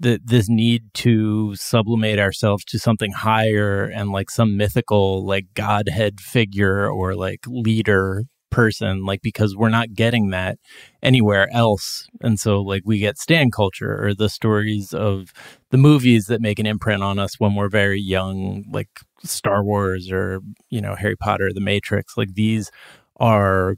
[0.00, 6.20] the this need to sublimate ourselves to something higher and like some mythical like godhead
[6.20, 10.58] figure or like leader person like because we're not getting that
[11.02, 12.06] anywhere else.
[12.20, 15.32] And so like we get stan culture or the stories of
[15.70, 18.90] the movies that make an imprint on us when we're very young like
[19.24, 22.16] star wars or you know harry potter the matrix.
[22.16, 22.70] Like these
[23.16, 23.76] are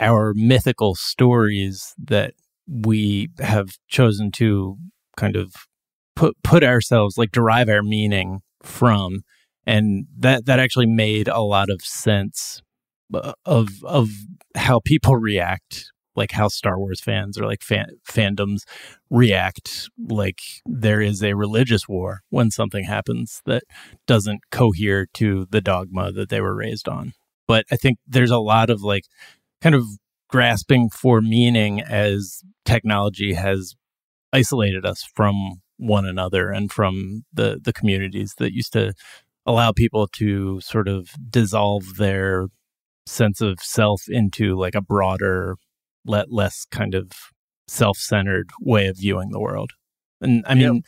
[0.00, 2.34] our mythical stories that
[2.66, 4.78] we have chosen to
[5.16, 5.54] kind of
[6.16, 9.22] put put ourselves like derive our meaning from.
[9.66, 12.62] And that that actually made a lot of sense
[13.44, 14.10] of of
[14.56, 18.64] how people react like how Star Wars fans or like fan, fandoms
[19.08, 23.62] react like there is a religious war when something happens that
[24.06, 27.14] doesn't cohere to the dogma that they were raised on.
[27.48, 29.04] But i think there's a lot of like
[29.60, 29.84] kind of
[30.28, 33.74] grasping for meaning as technology has
[34.32, 38.94] isolated us from one another and from the the communities that used to
[39.44, 42.46] allow people to sort of dissolve their
[43.06, 45.56] sense of self into like a broader
[46.04, 47.10] let less kind of
[47.68, 49.70] self-centered way of viewing the world.
[50.20, 50.82] And i mean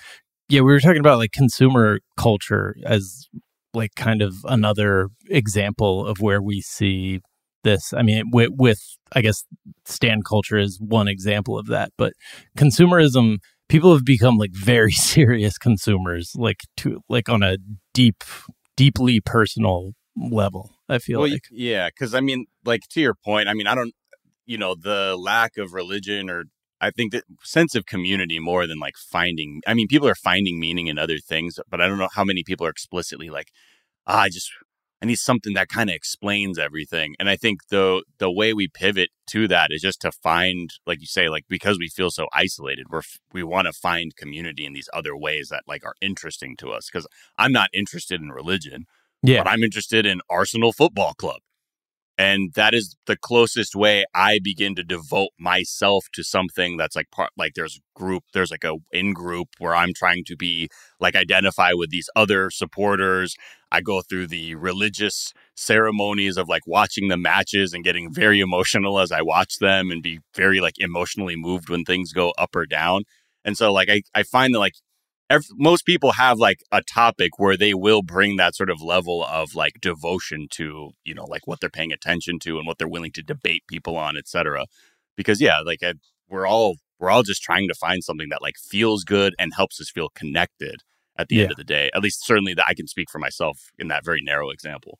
[0.48, 3.28] yeah we were talking about like consumer culture as
[3.72, 7.20] like kind of another example of where we see
[7.64, 7.92] this.
[7.92, 8.80] I mean with, with
[9.12, 9.44] i guess
[9.86, 12.12] stan culture is one example of that but
[12.58, 17.56] consumerism people have become like very serious consumers like to like on a
[17.94, 18.22] deep
[18.76, 23.48] deeply personal level i feel well, like yeah, because I mean, like to your point,
[23.48, 23.94] I mean, I don't,
[24.46, 26.44] you know, the lack of religion or
[26.80, 29.62] I think that sense of community more than like finding.
[29.66, 32.42] I mean, people are finding meaning in other things, but I don't know how many
[32.44, 33.48] people are explicitly like,
[34.06, 34.50] ah, I just
[35.02, 37.14] I need something that kind of explains everything.
[37.18, 41.00] And I think the the way we pivot to that is just to find, like
[41.00, 44.72] you say, like because we feel so isolated, we're we want to find community in
[44.72, 46.88] these other ways that like are interesting to us.
[46.90, 47.06] Because
[47.38, 48.86] I'm not interested in religion
[49.24, 51.40] yeah but I'm interested in Arsenal Football Club.
[52.16, 57.10] And that is the closest way I begin to devote myself to something that's like
[57.10, 60.68] part like there's group, there's like a in group where I'm trying to be
[61.00, 63.34] like identify with these other supporters.
[63.72, 69.00] I go through the religious ceremonies of like watching the matches and getting very emotional
[69.00, 72.66] as I watch them and be very like emotionally moved when things go up or
[72.66, 73.02] down.
[73.44, 74.74] And so like I, I find that like
[75.30, 79.24] ev- most people have like a topic where they will bring that sort of level
[79.24, 82.88] of like devotion to you know like what they're paying attention to and what they're
[82.88, 84.66] willing to debate people on etc
[85.16, 85.94] because yeah like I,
[86.28, 89.80] we're all we're all just trying to find something that like feels good and helps
[89.80, 90.76] us feel connected
[91.16, 91.42] at the Yeah.
[91.42, 94.04] end of the day at least certainly that i can speak for myself in that
[94.04, 94.98] very narrow example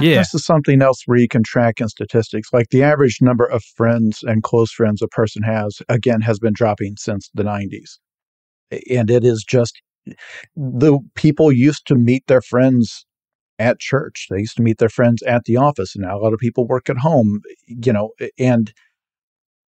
[0.00, 0.18] Yeah.
[0.18, 2.50] This is something else where you can track in statistics.
[2.52, 6.52] Like the average number of friends and close friends a person has, again, has been
[6.52, 7.96] dropping since the 90s.
[8.70, 9.80] And it is just
[10.56, 13.04] the people used to meet their friends
[13.58, 14.26] at church.
[14.30, 15.94] They used to meet their friends at the office.
[15.94, 18.72] And now a lot of people work at home, you know, and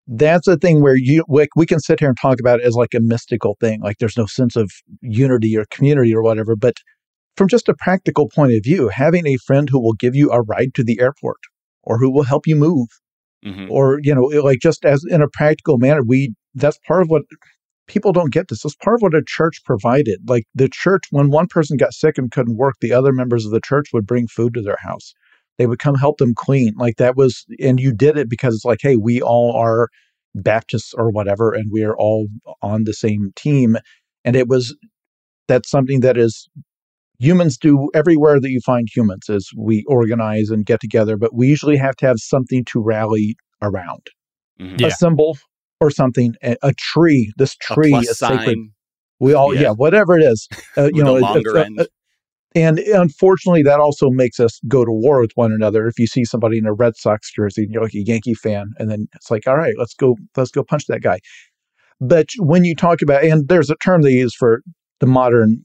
[0.09, 2.75] that's a thing where you like we can sit here and talk about it as
[2.75, 4.71] like a mystical thing like there's no sense of
[5.03, 6.75] unity or community or whatever but
[7.37, 10.43] from just a practical point of view having a friend who will give you a
[10.43, 11.39] ride to the airport
[11.83, 12.87] or who will help you move
[13.45, 13.69] Mhm.
[13.71, 17.23] or you know like just as in a practical manner we that's part of what
[17.87, 18.64] people don't get this.
[18.64, 20.29] It's part of what a church provided.
[20.29, 23.52] Like the church when one person got sick and couldn't work the other members of
[23.52, 25.15] the church would bring food to their house.
[25.58, 26.75] They would come help them clean.
[26.77, 29.88] Like that was and you did it because it's like hey we all are
[30.35, 32.27] baptists or whatever and we are all
[32.63, 33.77] on the same team.
[34.25, 34.77] And it was
[35.48, 36.48] that's something that is
[37.19, 41.46] humans do everywhere that you find humans is we organize and get together but we
[41.46, 44.08] usually have to have something to rally around.
[44.61, 44.81] Mhm.
[44.81, 44.88] Yeah.
[44.88, 45.38] a symbol
[45.81, 47.33] or something, a, a tree.
[47.37, 48.38] This tree is sign.
[48.38, 48.58] sacred.
[49.18, 49.70] We all, yeah, Yeah.
[49.72, 51.85] whatever it is, uh, you know, a longer uh, uh,
[52.54, 55.87] and unfortunately, that also makes us go to war with one another.
[55.87, 58.72] If you see somebody in a Red Sox jersey, and you're like a Yankee fan,
[58.79, 61.18] and then it's like, all right, let's go, let's go punch that guy.
[62.00, 64.62] But when you talk about, and there's a term they use for
[65.00, 65.62] the modern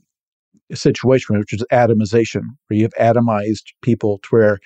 [0.74, 4.59] situation, which is atomization, where you've atomized people to where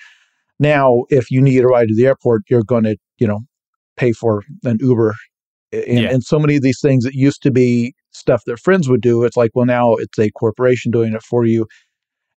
[0.58, 3.40] now if you need a ride to the airport, you're going to, you know,
[3.96, 5.14] pay for an Uber.
[5.72, 6.10] And, Yeah.
[6.10, 9.24] and so many of these things that used to be stuff that friends would do,
[9.24, 11.66] it's like, well, now it's a corporation doing it for you.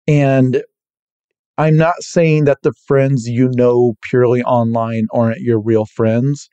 [0.07, 0.63] And
[1.59, 6.49] I'm not saying that the friends you know purely online aren't your real friends,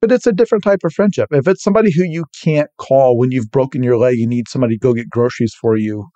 [0.00, 1.28] but it's a different type of friendship.
[1.32, 4.76] If it's somebody who you can't call when you've broken your leg, you need somebody
[4.76, 6.06] to go get groceries for you,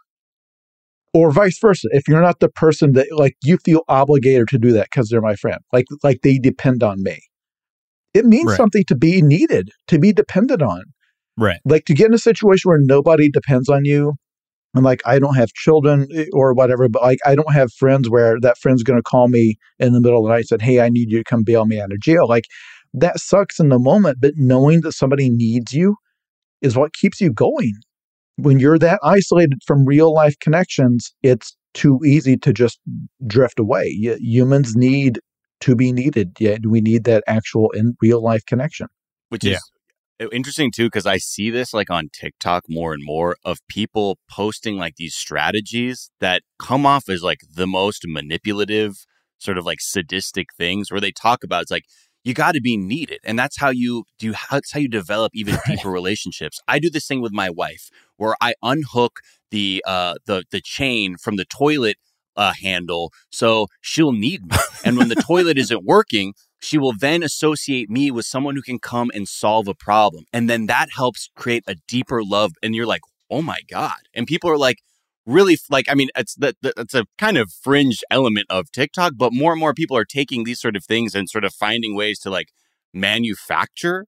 [1.15, 1.89] or vice versa.
[1.93, 5.21] If you're not the person that like you feel obligated to do that because they're
[5.21, 7.21] my friend, like like they depend on me.
[8.15, 8.57] It means Right.
[8.57, 10.83] something to be needed, to be dependent on
[11.39, 11.61] Right.
[11.65, 14.15] like to get in a situation where nobody depends on you
[14.75, 18.11] and like i don't have children eh, or whatever but like i don't have friends
[18.11, 20.63] where that friend's going to call me in the middle of the night and said
[20.63, 22.45] hey i need you to come bail me out of jail like
[22.93, 25.97] that sucks in the moment but knowing that somebody needs you
[26.61, 27.73] is what keeps you going
[28.37, 32.79] when you're that isolated from real life connections it's too easy to just
[33.27, 33.89] drift away
[34.21, 35.19] humans need
[35.63, 38.89] to be needed yeah we need that actual in real life connection
[39.31, 39.57] which Yeah.
[39.57, 39.71] is
[40.33, 44.77] interesting too because I see this like on TikTok more and more of people posting
[44.77, 48.95] like these strategies that come off as like the most manipulative,
[49.39, 51.85] sort of like sadistic things where they talk about it's like
[52.25, 55.57] you got to be needed and that's how you do that's how you develop even
[55.67, 56.61] deeper relationships.
[56.69, 61.17] I do this thing with my wife where I unhook the uh the the chain
[61.17, 61.97] from the toilet
[62.37, 64.57] uh handle so she'll need me.
[64.85, 68.79] And when the toilet isn't working, she will then associate me with someone who can
[68.79, 70.25] come and solve a problem.
[70.33, 72.53] And then that helps create a deeper love.
[72.63, 73.99] And you're like, oh my God.
[74.15, 74.79] And people are like,
[75.25, 79.33] really like i mean it's that that's a kind of fringe element of tiktok but
[79.33, 82.19] more and more people are taking these sort of things and sort of finding ways
[82.19, 82.49] to like
[82.93, 84.07] manufacture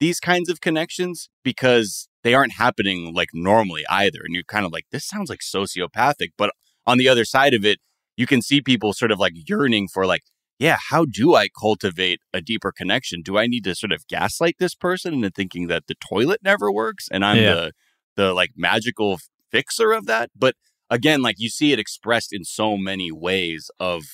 [0.00, 4.72] these kinds of connections because they aren't happening like normally either and you're kind of
[4.72, 6.50] like this sounds like sociopathic but
[6.86, 7.78] on the other side of it
[8.16, 10.22] you can see people sort of like yearning for like
[10.58, 13.20] yeah, how do I cultivate a deeper connection?
[13.20, 16.72] Do I need to sort of gaslight this person into thinking that the toilet never
[16.72, 17.54] works and I'm Yeah.
[17.54, 17.72] the
[18.16, 19.18] the like magical
[19.50, 20.30] fixer of that?
[20.34, 20.54] But
[20.88, 24.04] again, like you see it expressed in so many ways of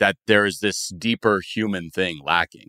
[0.00, 2.68] that there is this deeper human thing lacking.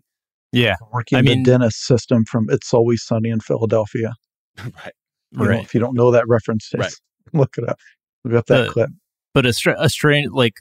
[0.52, 0.76] Yeah.
[0.92, 1.76] working I the mean- D.E.N.N.I.S.
[1.76, 4.12] system from It's Always Sunny in Philadelphia.
[4.58, 4.92] right.
[5.32, 5.64] You know, Right.
[5.64, 6.92] if you don't know that reference, Right.
[7.32, 7.78] look it up.
[8.24, 8.90] Look up that The- clip.
[9.38, 10.54] But a, a strange like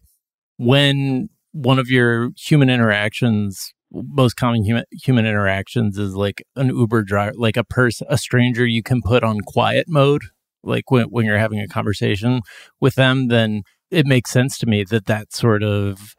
[0.57, 7.01] when one of your human interactions most common human human interactions is like an uber
[7.01, 10.21] driver like a person a stranger you can put on quiet mode
[10.63, 12.41] like when, when you're having a conversation
[12.80, 16.13] with them then it makes sense to me that that sort of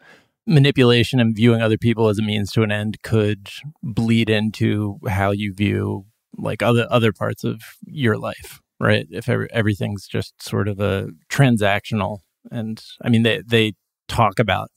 [0.45, 3.51] manipulation and viewing other people as a means to an end could
[3.85, 6.07] bleed into how you view
[6.37, 9.07] like other other parts of your life right?
[9.11, 12.19] If every, everything's just sort of a transactional
[12.51, 13.72] and i mean they they
[14.09, 14.70] talk about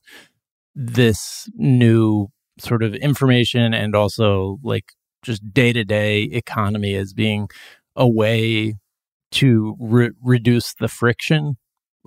[0.76, 2.28] this new
[2.60, 4.94] sort of information and also like
[5.24, 7.48] just day-to-day economy as being
[7.96, 8.76] a way
[9.32, 11.58] to re- reduce the friction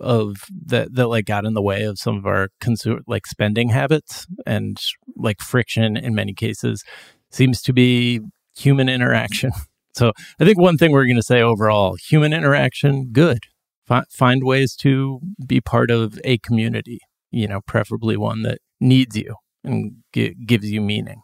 [0.00, 0.36] of
[0.66, 4.26] that that like got in the way of some of our consumer like spending habits.
[4.44, 4.76] And
[5.16, 6.82] like friction in many cases
[7.30, 8.20] seems to be
[8.56, 9.50] human interaction.
[9.96, 13.44] So i think one thing we're going to say overall human interaction good
[13.86, 16.98] Fi- find ways to be part of a community
[17.30, 21.20] you know preferably one that needs you and gi- gives you meaning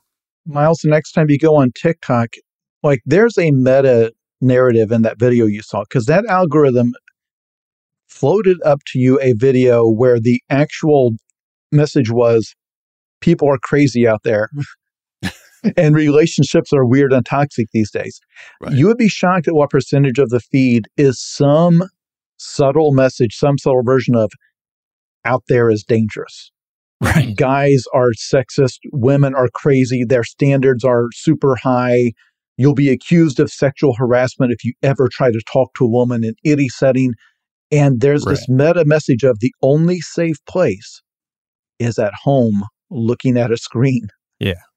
[0.46, 2.30] Miles, the next time you go on TikTok,
[2.82, 6.92] like there's a meta narrative in that video you saw because that algorithm
[8.08, 11.12] floated up to you a video where the actual
[11.70, 12.54] message was
[13.20, 14.48] people are crazy out there
[15.76, 18.18] and relationships are weird and toxic these days.
[18.60, 18.72] Right.
[18.72, 21.84] You would be shocked at what percentage of the feed is some
[22.40, 24.30] subtle message, some subtle version of
[25.24, 26.50] out there is dangerous
[27.02, 32.12] right guys are sexist, women are crazy, their standards are super high.
[32.58, 36.22] You'll be accused of sexual harassment if you ever try to talk to a woman
[36.24, 37.14] in any setting.
[37.72, 41.00] And there's this meta message of the only safe place
[41.78, 44.08] is at home looking at a screen.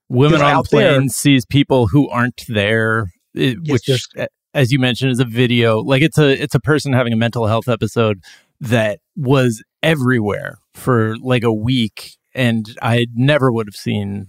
[0.09, 4.79] women 'Cause on planes sees people who aren't there it- Yes, which a- as you
[4.79, 8.19] mentioned is a video like it's a it's a person having a mental health episode
[8.59, 14.27] that was everywhere for like a week and i never would have seen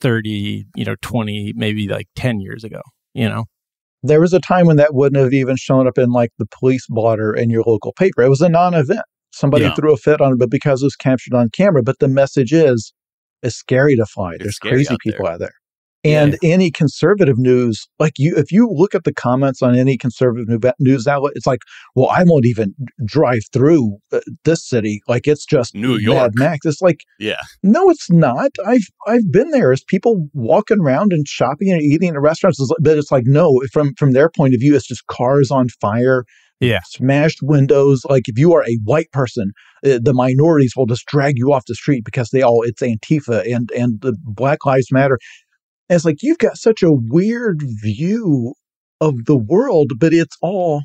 [0.00, 2.80] 30 you know 20 maybe like 10 years ago
[3.14, 3.46] you know?
[4.02, 6.84] There was a time when that wouldn't have even shown up in like the police
[6.86, 8.22] blotter in your local paper.
[8.22, 9.00] It was a non event.
[9.32, 9.74] Somebody Yeah.
[9.74, 11.82] threw a fit on it, but because it was captured on camera.
[11.82, 12.92] But the message is
[13.42, 14.32] it's scary to fly.
[14.34, 15.32] It's There's crazy out people there.
[15.32, 15.54] out there.
[16.06, 20.64] And any conservative news, like you, if you look at the comments on any conservative
[20.78, 21.60] news outlet, it's like,
[21.94, 25.00] well, I won't even drive through uh, this city.
[25.08, 26.32] Like it's just New Mad York.
[26.36, 26.66] Max.
[26.66, 27.40] It's like, Yeah.
[27.62, 28.50] no, it's not.
[28.66, 29.72] I've I've been there.
[29.72, 32.60] It's people walking around and shopping and eating in restaurants.
[32.60, 35.50] It's like- But it's like no, from from their point of view, it's just cars
[35.50, 36.24] on fire,
[36.60, 36.80] Yeah.
[36.86, 38.02] smashed windows.
[38.08, 39.52] Like if you are a white person,
[39.84, 43.44] uh, the minorities will just drag you off the street because they all it's Antifa
[43.54, 45.18] and and the Black Lives Matter.
[45.88, 48.54] It's like you've got such a weird view
[49.00, 50.82] of the world, but it's all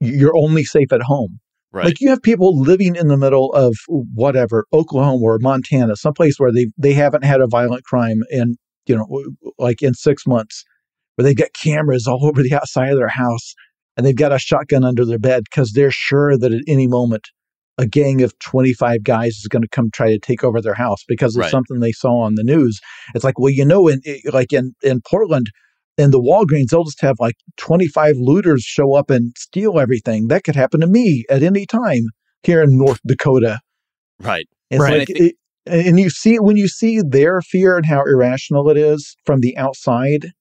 [0.00, 1.38] you're only safe at home.
[1.72, 1.86] Right.
[1.86, 6.52] Like you have people living in the middle of whatever Oklahoma or Montana, someplace where
[6.52, 9.24] they they haven't had a violent crime in you know
[9.58, 10.64] like in six months,
[11.14, 13.54] where they've got cameras all over the outside of their house,
[13.96, 17.28] and they've got a shotgun under their bed because they're sure that at any moment
[17.78, 21.04] a gang of 25 guys is going to come try to take over their house
[21.08, 21.50] because of Right.
[21.50, 22.78] something they saw on the news.
[23.14, 24.00] It's like, well, you know, in
[24.32, 25.50] like in in Portland,
[25.98, 30.28] in the Walgreens, they'll just have like 25 looters show up and steal everything.
[30.28, 32.04] That could happen to me at any time
[32.42, 33.60] here in North Dakota.
[34.20, 34.46] Right.
[34.70, 35.08] It's Right.
[35.08, 35.34] like, it,
[35.66, 39.56] and you see when you see their fear and how irrational it is from the
[39.56, 40.32] outside,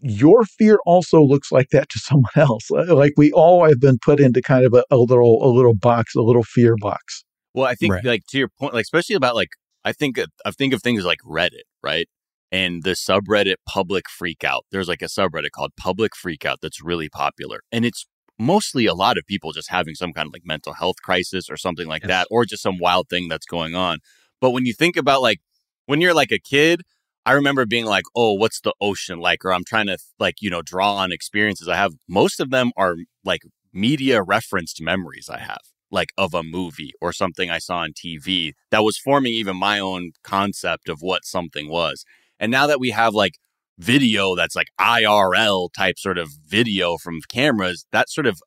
[0.00, 2.70] your fear also looks like that to someone else.
[2.70, 5.74] Uh, like we all have been put into kind of a, a little a little
[5.74, 7.24] box, a little fear box.
[7.54, 8.04] Well, I think Right.
[8.04, 9.50] like to your point, like especially about like
[9.84, 12.08] I think I think of things like Reddit, right?
[12.52, 14.60] And the subreddit public freakout.
[14.70, 18.06] There's like a subreddit called Public Freakout that's really popular, and it's
[18.38, 21.56] mostly a lot of people just having some kind of like mental health crisis or
[21.56, 22.08] something like Yes.
[22.08, 23.98] that, or just some wild thing that's going on.
[24.40, 25.38] But when you think about like
[25.86, 26.82] when you're like a kid,
[27.26, 30.50] I remember being like, "Oh, what's the ocean like?" Or I'm trying to like you
[30.50, 31.92] know draw on experiences I have.
[32.08, 35.60] Most of them are like media referenced memories I have,
[35.90, 39.78] like of a movie or something I saw on TV that was forming even my
[39.80, 42.04] own concept of what something was.
[42.38, 43.34] And now that we have like
[43.78, 48.40] video that's like IRL type sort of video from cameras, that sort of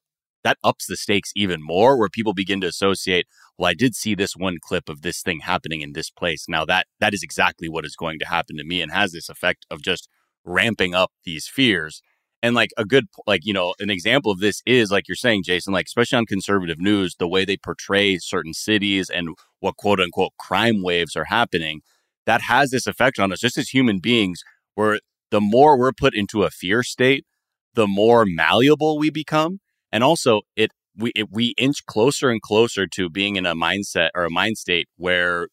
[0.48, 3.28] that ups the stakes even more where people begin to associate
[3.58, 6.46] well i did see this one clip of this thing happening in this place.
[6.48, 9.30] Now that that is exactly what is going to happen to me and has this
[9.30, 10.10] effect of just
[10.46, 12.02] ramping up these fears.
[12.44, 15.42] And like a good like you know an example of this is like you're saying
[15.44, 19.30] jason like especially on conservative news the way they portray certain cities and
[19.60, 21.82] what quote unquote crime waves are happening
[22.28, 23.40] that has this effect on us.
[23.40, 24.44] Just as human beings
[24.76, 25.00] where
[25.32, 27.26] the more we're put into a fear state
[27.74, 29.60] the more malleable we become
[29.92, 34.10] and also it we it, we inch closer and closer to being in a mindset
[34.16, 35.48] or a mind state where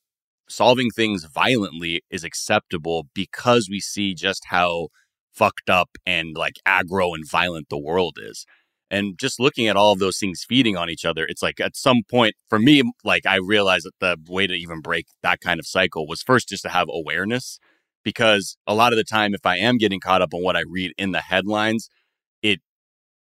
[0.49, 4.89] solving things violently is acceptable because we see just how
[5.33, 8.47] fucked up and like aggro and violent the world is.
[8.91, 11.77] And just looking at all of those things feeding on each other it's like at
[11.77, 15.59] some point for me like i realized that the way to even break that kind
[15.59, 17.59] of cycle was first just to have awareness
[18.05, 20.63] because a lot of the time if i am getting caught up on what i
[20.69, 21.89] read in the headlines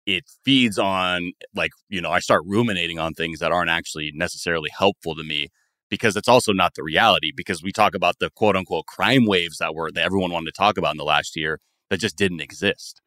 [0.09, 4.69] it feeds on like you know i start ruminating on things that aren't actually necessarily
[4.75, 5.49] helpful to me
[5.89, 9.57] because it's also not the reality because we talk about the quote unquote crime waves
[9.59, 12.41] that were that everyone wanted to talk about in the last year that just didn't
[12.41, 13.01] exist.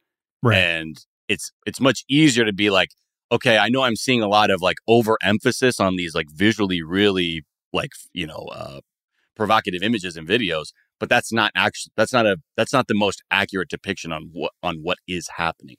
[0.45, 0.59] Right.
[0.59, 0.97] and
[1.29, 2.91] it's it's much easier to be like
[3.31, 7.45] okay i know i'm seeing a lot of like overemphasis on these like visually really
[7.73, 8.81] like you know uh
[9.37, 13.23] provocative images and videos but that's not actually that's not a that's not the most
[13.31, 15.77] accurate depiction on what on what is happening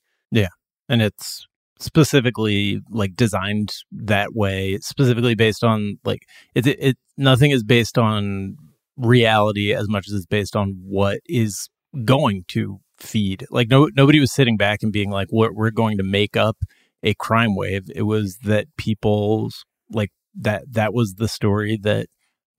[0.94, 1.48] and it's
[1.80, 6.22] specifically like designed that way specifically based on like
[6.54, 8.56] it, it, it nothing is based on
[8.96, 11.68] reality as much as it's based on what is
[12.06, 13.46] going to feed.
[13.50, 16.58] Like no nobody was sitting back and being like what we're going to make up
[17.02, 17.90] a crime wave.
[17.94, 22.06] It was that people's like that that was the story that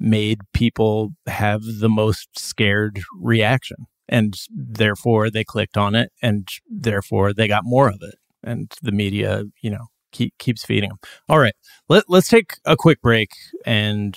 [0.01, 3.77] made people have the most scared reaction
[4.09, 8.93] and therefore they clicked on it and therefore they got more of it and the
[8.93, 11.55] media you know keep, keeps feeding them all right
[11.89, 13.31] Let, let's take a quick break
[13.67, 14.17] and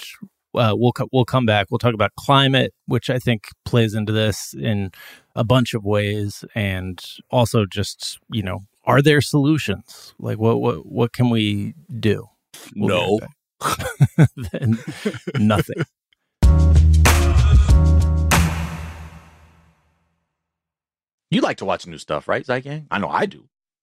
[0.56, 1.68] uh, we'll co- we'll come back.
[1.70, 4.92] We'll talk about climate which i think plays into this in
[5.36, 7.00] a bunch of ways and
[7.30, 10.14] also just you know are there solutions?
[10.18, 12.28] Like what what what can we do?
[12.76, 14.28] We'll no.
[15.38, 15.76] nothing.
[21.30, 22.88] You like to watch new stuff, right, Zeitgang?
[22.90, 23.50] I know I do.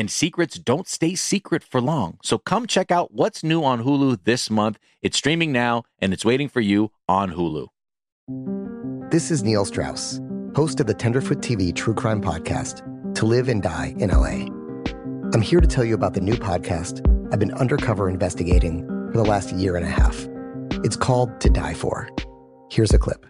[0.00, 2.16] And secrets don't stay secret for long.
[2.22, 4.78] So come check out what's new on Hulu this month.
[5.02, 7.66] It's streaming now and it's waiting for you on Hulu.
[9.10, 10.18] This is Neil Strauss
[10.56, 12.82] host of the Tenderfoot TV True Crime Podcast,
[13.14, 14.48] To Live and Die in LA.
[15.34, 19.24] I'm here to tell you about the new podcast I've been undercover investigating for the
[19.24, 20.26] last year and a half.
[20.82, 22.08] It's called To Die For.
[22.70, 23.29] Here's a clip.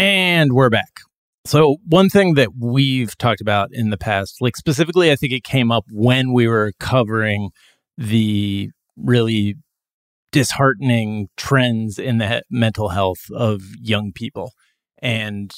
[0.00, 1.00] And we're back.
[1.44, 5.44] So, one thing that we've talked about in the past, like specifically, I think it
[5.44, 7.50] came up when we were covering
[7.98, 9.56] the really
[10.32, 14.52] disheartening trends in the mental health of young people.
[15.02, 15.52] And,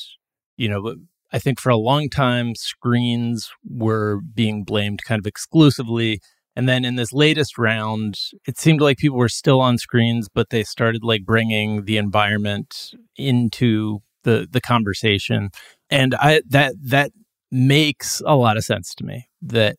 [0.57, 0.97] you know,
[1.33, 6.21] I think for a long time, screens were being blamed kind of exclusively.
[6.57, 10.51] And then in this latest round, it seemed like people were still on screens, but
[10.51, 15.51] they started like bringing the environment into the the conversation.
[15.91, 17.13] And I that that
[17.51, 19.77] makes a lot of sense to me that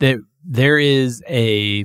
[0.00, 1.84] that there is a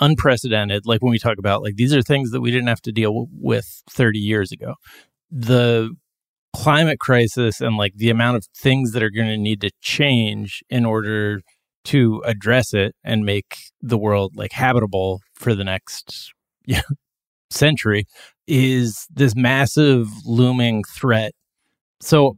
[0.00, 2.90] unprecedented like when we talk about like these are things that we didn't have to
[2.90, 4.74] deal with 30 years ago
[5.30, 5.94] the
[6.54, 10.64] climate crisis and like the amount of things that are going to need to change
[10.68, 11.40] in order
[11.84, 16.32] to address it and make the world like habitable for the next
[16.66, 16.82] yeah,
[17.52, 18.06] century
[18.46, 21.32] is this massive looming threat
[22.00, 22.36] so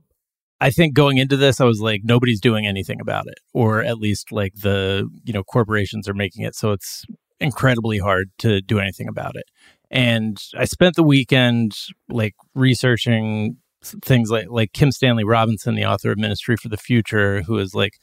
[0.60, 3.98] I think going into this, I was like, nobody's doing anything about it, or at
[3.98, 7.04] least like the you know corporations are making it so it's
[7.40, 9.44] incredibly hard to do anything about it.
[9.90, 11.76] And I spent the weekend
[12.08, 17.42] like researching things like like Kim Stanley Robinson, the author of Ministry for the Future,
[17.42, 17.98] who is like,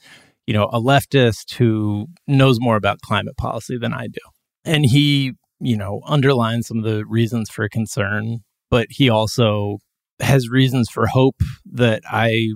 [0.46, 4.20] you know, a leftist who knows more about climate policy than I do.
[4.64, 5.32] And he,
[5.62, 8.40] you know, underlines some of the reasons for concern,
[8.70, 9.78] but he also
[10.20, 12.50] has reasons for hope that I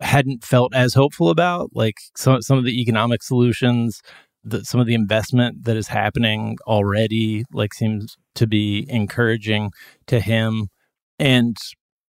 [0.00, 4.00] hadn't felt as hopeful about, like some some of the economic solutions
[4.44, 9.72] the, some of the investment that is happening already like seems to be encouraging
[10.06, 10.68] to him
[11.18, 11.56] and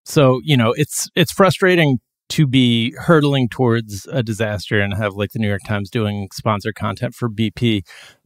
[0.05, 1.97] so you know it's it's frustrating
[2.29, 6.71] to be hurtling towards a disaster and have like the New York Times doing sponsor
[6.71, 7.81] content for BP.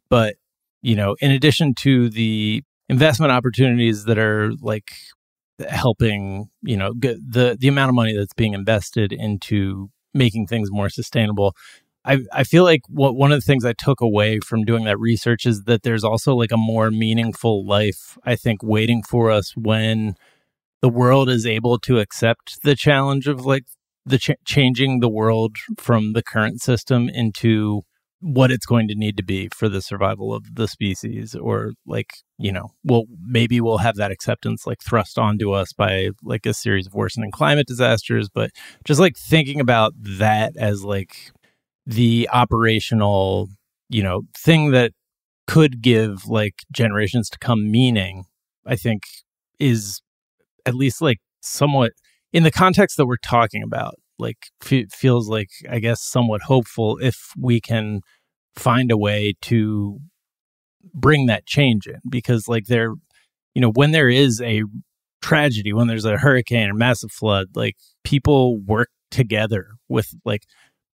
[0.09, 0.35] But,
[0.83, 4.91] you know, in addition to the investment opportunities that are like
[5.67, 10.89] helping, you know, the the amount of money that's being invested into making things more
[10.89, 11.55] sustainable.
[12.05, 14.99] I, I feel like what one of the things I took away from doing that
[14.99, 19.55] research is that there's also like a more meaningful life, I think, waiting for us
[19.55, 20.15] when
[20.81, 23.63] the world is able to accept the challenge of like
[24.05, 27.83] the ch- changing the world from the current system into
[28.23, 32.13] what it's going to need to be for the survival of the species or like
[32.37, 36.53] you know well maybe we'll have that acceptance like thrust onto us by like a
[36.53, 38.29] series of worsening climate disasters.
[38.29, 38.51] But
[38.85, 41.31] just like thinking about that as like
[41.85, 43.49] the operational
[43.89, 44.93] you know thing that
[45.47, 48.23] could give like generations to come meaning
[48.65, 49.03] i think
[49.59, 50.01] is
[50.65, 51.91] at least like somewhat
[52.31, 56.97] in the context that we're talking about like f- feels like i guess somewhat hopeful
[57.01, 58.01] if we can
[58.55, 59.99] find a way to
[60.93, 62.93] bring that change in because like there
[63.53, 64.63] you know when there is a
[65.21, 70.43] tragedy when there's a hurricane or massive flood like people work together with like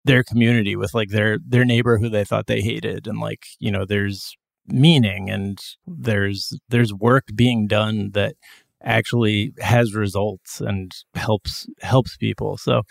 [0.05, 3.71] their community with like their their neighbor who they thought they hated and like you
[3.71, 4.35] know there's
[4.67, 8.35] meaning and there's there's work being done that
[8.83, 12.57] actually has results and helps helps people.
[12.57, 12.83] So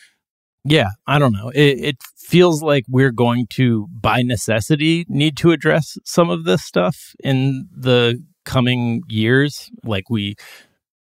[0.66, 1.50] yeah, I don't know.
[1.50, 6.64] It, it feels like we're going to, by necessity, need to address some of this
[6.64, 9.70] stuff in the coming years.
[9.84, 10.36] Like we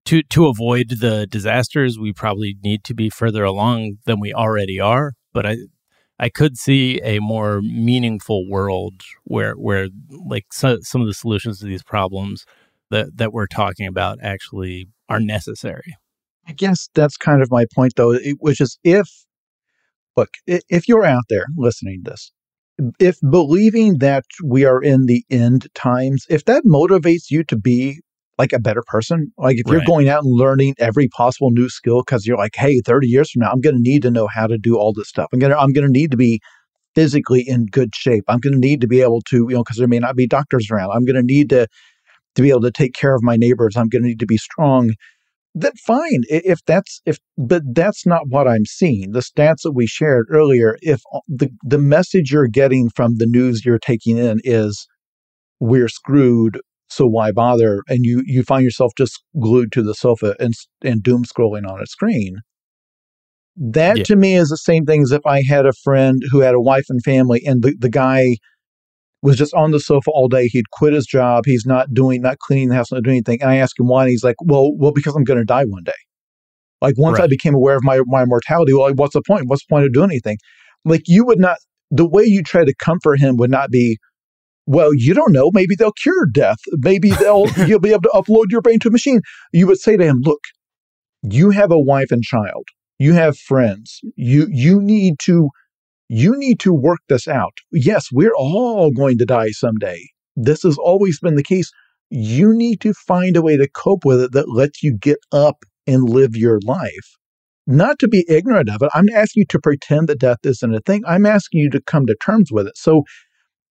[0.06, 4.80] to to avoid the disasters, we probably need to be further along than we already
[4.80, 5.12] are.
[5.32, 5.56] But I
[6.18, 11.60] I could see a more meaningful world where where like so, some of the solutions
[11.60, 12.44] to these problems
[12.90, 15.96] that that we're talking about actually are necessary.
[16.46, 19.08] I guess that's kind of my point, though, which is if
[20.16, 22.32] look, if you're out there listening to this,
[22.98, 28.00] if believing that we are in the end times, if that motivates you to be
[28.36, 29.74] like a better person, like if right.
[29.74, 33.30] you're going out and learning every possible new skill because you're like, hey, 30 years
[33.30, 35.28] from now, I'm going to need to know how to do all this stuff.
[35.32, 36.40] I'm going to I'm going to need to be
[36.94, 38.24] physically in good shape.
[38.28, 40.26] I'm going to need to be able to, you know, because there may not be
[40.26, 40.90] doctors around.
[40.90, 41.66] I'm going to need to
[42.34, 43.76] to be able to take care of my neighbors.
[43.76, 44.94] I'm going to need to be strong.
[45.54, 46.22] Then fine.
[46.28, 49.12] If that's if, but that's not what I'm seeing.
[49.12, 50.76] The stats that we shared earlier.
[50.82, 54.86] If the the message you're getting from the news you're taking in is
[55.60, 57.82] we're screwed, so why bother?
[57.88, 61.80] And you you find yourself just glued to the sofa and and doom scrolling on
[61.80, 62.38] a screen.
[63.56, 64.04] That yeah.
[64.04, 66.60] to me is the same thing as if I had a friend who had a
[66.60, 68.38] wife and family, and the, the guy
[69.24, 70.48] was just on the sofa all day.
[70.48, 71.44] He'd quit his job.
[71.46, 73.40] He's not doing, not cleaning the house, not doing anything.
[73.40, 75.64] And I asked him why, and he's like, "Well, well, because I'm going to die
[75.64, 75.92] one day.
[76.82, 77.24] Like once right.
[77.24, 79.48] I became aware of my my mortality, well, like, what's the point?
[79.48, 80.36] What's the point of doing anything?
[80.84, 81.56] Like you would not.
[81.90, 83.98] The way you try to comfort him would not be,
[84.66, 85.50] well, you don't know.
[85.54, 86.58] Maybe they'll cure death.
[86.72, 89.20] Maybe they'll you'll be able to upload your brain to a machine.
[89.52, 90.40] You would say to him, look,
[91.22, 92.64] you have a wife and child.
[92.98, 94.00] You have friends.
[94.16, 95.48] You you need to
[96.08, 97.58] you need to work this out.
[97.72, 100.00] Yes, we're all going to die someday.
[100.36, 101.70] This has always been the case.
[102.10, 105.64] You need to find a way to cope with it that lets you get up
[105.86, 107.16] and live your life.
[107.66, 108.90] Not to be ignorant of it.
[108.94, 111.02] I'm asking you to pretend that death isn't a thing.
[111.06, 112.76] I'm asking you to come to terms with it.
[112.76, 113.04] So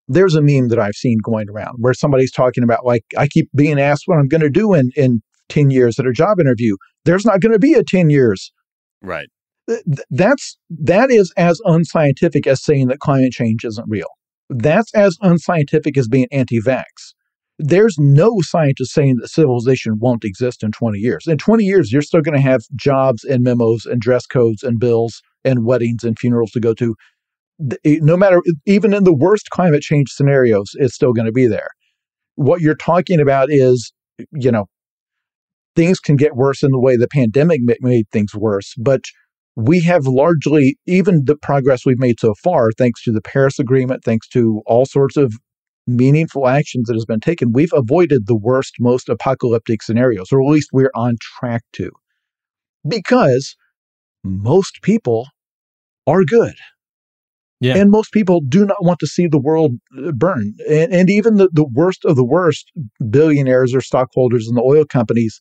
[0.07, 3.49] there's a meme that I've seen going around where somebody's talking about, like, I keep
[3.55, 6.75] being asked what I'm going to do in, in 10 years at a job interview.
[7.05, 8.51] There's not going to be a 10 years.
[9.01, 9.27] Right
[10.09, 14.09] that's that is as unscientific as saying that climate change isn't real.
[14.49, 16.83] That's as unscientific as being anti-vax.
[17.59, 21.27] There's no scientist saying that civilization won't exist in 20 years.
[21.27, 24.79] In 20 years, you're still going to have jobs and memos and dress codes and
[24.79, 26.95] bills and weddings and funerals to go to.
[27.85, 31.69] No matter, even in the worst climate change scenarios, it's still going to be there.
[32.35, 33.93] What you're talking about is,
[34.31, 34.65] you know,
[35.75, 39.05] things can get worse in the way the pandemic made things worse, but
[39.55, 44.03] we have largely, even the progress we've made so far, thanks to the Paris Agreement,
[44.03, 45.33] thanks to all sorts of
[45.85, 50.49] meaningful actions that has been taken, we've avoided the worst, most apocalyptic scenarios, or at
[50.49, 51.91] least we're on track to.
[52.87, 53.55] Because
[54.23, 55.27] most people
[56.07, 56.55] are good.
[57.59, 57.77] Yeah.
[57.77, 60.53] And most people do not want to see the world uh, burn.
[60.69, 62.69] And, and even the, the worst of the worst
[63.09, 65.39] billionaires or stockholders in the oil companies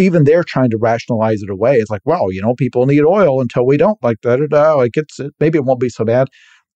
[0.00, 1.76] even they're trying to rationalize it away.
[1.76, 4.74] It's like, well, you know, people need oil until we don't, like da da da.
[4.74, 6.28] Like it's maybe it won't be so bad.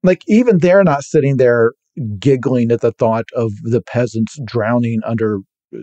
[0.03, 1.73] Like even they're not sitting there
[2.19, 5.39] giggling at the thought of the peasants drowning under,
[5.75, 5.79] uh,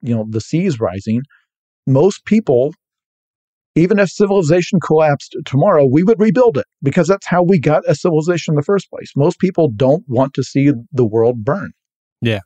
[0.00, 1.22] you know, the seas rising.
[1.86, 2.72] Most people
[3.74, 7.94] even if civilization collapsed tomorrow, we would rebuild it because that's how we got a
[7.94, 9.12] civilization in the first place.
[9.16, 11.72] Most people don't want to see the world burn.
[12.20, 12.40] Yeah.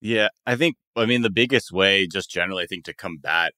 [0.00, 0.28] Yeah.
[0.46, 3.52] I think, I mean, the biggest way, just generally, I think, to combat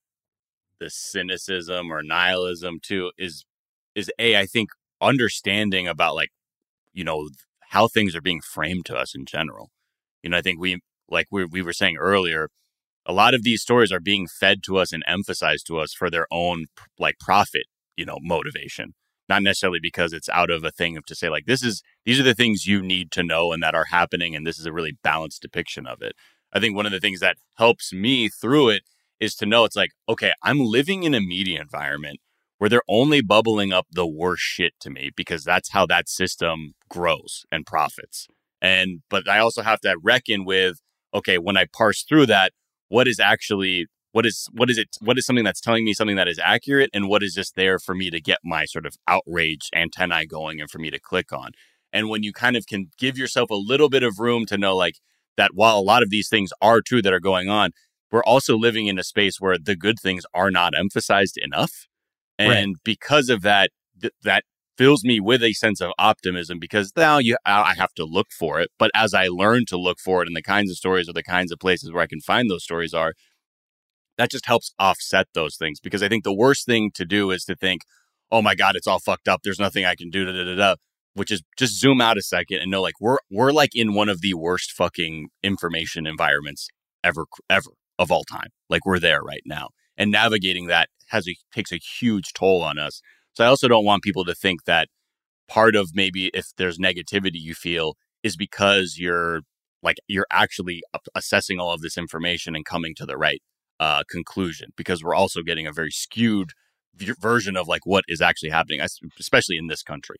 [0.78, 3.44] the cynicism or nihilism too is,
[3.94, 4.70] is A, I think
[5.00, 6.30] understanding about like,
[6.92, 7.28] you know,
[7.70, 9.70] how things are being framed to us in general.
[10.22, 12.48] You know, I think we, like we, we were saying earlier,
[13.06, 16.10] a lot of these stories are being fed to us and emphasized to us for
[16.10, 16.66] their own
[16.98, 17.64] like profit,
[17.96, 18.94] you know, motivation.
[19.30, 22.18] Not necessarily because it's out of a thing of to say like this is these
[22.18, 24.72] are the things you need to know and that are happening and this is a
[24.72, 26.14] really balanced depiction of it.
[26.52, 28.82] I think one of the things that helps me through it
[29.20, 32.18] is to know it's like, okay, I'm living in a media environment
[32.58, 36.74] where they're only bubbling up the worst shit to me because that's how that system
[36.88, 38.26] grows and profits.
[38.60, 40.80] And but I also have to reckon with
[41.14, 42.52] okay, when I parse through that,
[42.88, 46.16] what is actually what is what is it what is something that's telling me something
[46.16, 48.96] that is accurate and what is just there for me to get my sort of
[49.06, 51.50] outrage antennae going and for me to click on
[51.92, 54.76] and when you kind of can give yourself a little bit of room to know
[54.76, 54.96] like
[55.36, 57.70] that while a lot of these things are true that are going on
[58.10, 61.86] we're also living in a space where the good things are not emphasized enough
[62.38, 62.76] and right.
[62.84, 64.44] because of that th- that
[64.80, 68.60] fills me with a sense of optimism because now you I have to look for
[68.60, 68.70] it.
[68.78, 71.22] But as I learn to look for it and the kinds of stories or the
[71.22, 73.12] kinds of places where I can find those stories are,
[74.20, 75.80] that just helps offset those things.
[75.80, 77.82] Because I think the worst thing to do is to think,
[78.30, 79.40] oh my God, it's all fucked up.
[79.42, 80.24] There's nothing I can do.
[80.24, 80.74] Da, da, da, da,
[81.14, 84.08] which is just zoom out a second and know like we're we're like in one
[84.08, 86.68] of the worst fucking information environments
[87.02, 88.48] ever ever of all time.
[88.68, 89.68] Like we're there right now.
[89.96, 93.00] And navigating that has a takes a huge toll on us.
[93.32, 94.88] So I also don't want people to think that
[95.48, 99.40] part of maybe if there's negativity you feel is because you're
[99.82, 100.82] like you're actually
[101.14, 103.42] assessing all of this information and coming to the right
[103.80, 106.50] uh, conclusion because we're also getting a very skewed
[106.94, 108.80] v- version of like what is actually happening
[109.18, 110.18] especially in this country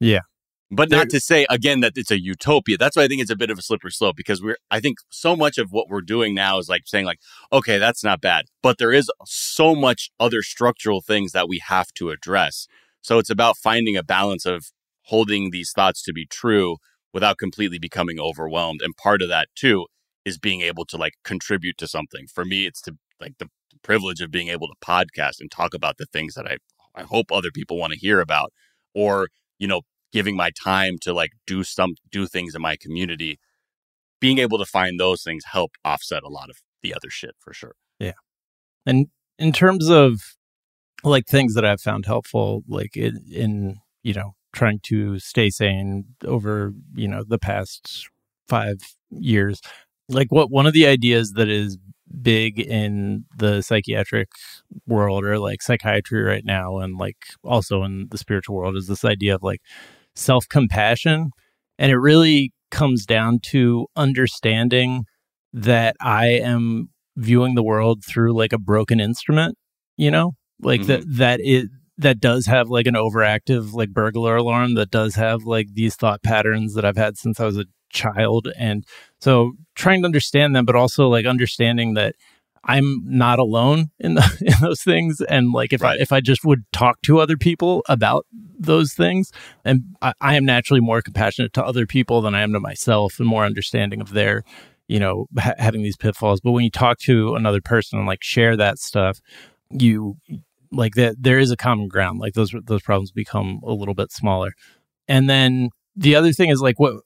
[0.00, 0.22] yeah
[0.70, 2.76] but not to say again that it's a utopia.
[2.76, 4.98] That's why I think it's a bit of a slippery slope because we're I think
[5.10, 7.20] so much of what we're doing now is like saying like,
[7.52, 8.46] okay, that's not bad.
[8.62, 12.66] But there is so much other structural things that we have to address.
[13.00, 14.72] So it's about finding a balance of
[15.02, 16.78] holding these thoughts to be true
[17.12, 18.82] without completely becoming overwhelmed.
[18.82, 19.86] And part of that too
[20.26, 22.26] is being able to like contribute to something.
[22.26, 23.48] For me, it's to like the
[23.82, 26.58] privilege of being able to podcast and talk about the things that I
[26.94, 28.52] I hope other people want to hear about
[28.94, 33.38] or you know giving my time to like do some do things in my community.
[34.20, 37.54] Being able to find those things help offset a lot of the other shit for
[37.54, 37.74] sure.
[37.98, 38.12] Yeah.
[38.84, 39.06] And
[39.38, 40.20] in terms of
[41.04, 46.04] like things that i've found helpful like in, in you know trying to stay sane
[46.24, 48.08] over you know the past
[48.48, 48.78] five
[49.10, 49.60] years
[50.08, 51.78] like what one of the ideas that is
[52.22, 54.28] big in the psychiatric
[54.86, 59.04] world or like psychiatry right now and like also in the spiritual world is this
[59.04, 59.60] idea of like
[60.14, 61.30] self compassion.
[61.78, 65.04] And it really comes down to understanding
[65.52, 69.56] that I am viewing the world through like a broken instrument,
[69.96, 70.88] you know, like mm-hmm.
[70.88, 75.44] that, that it, that does have like an overactive like burglar alarm that does have
[75.44, 77.64] like these thought patterns that I've had since I was a
[77.96, 78.48] child.
[78.56, 78.84] And
[79.20, 82.14] so trying to understand them, but also like understanding that
[82.68, 85.20] I'm not alone in, the, in those things.
[85.20, 85.98] And like if right.
[85.98, 88.26] I if I just would talk to other people about
[88.58, 89.32] those things,
[89.64, 93.18] and I, I am naturally more compassionate to other people than I am to myself,
[93.18, 94.42] and more understanding of their,
[94.88, 96.40] you know, ha- having these pitfalls.
[96.40, 99.20] But when you talk to another person and like share that stuff,
[99.70, 100.16] you
[100.72, 102.18] like that there is a common ground.
[102.18, 104.52] Like those those problems become a little bit smaller.
[105.08, 106.96] And then the other thing is like what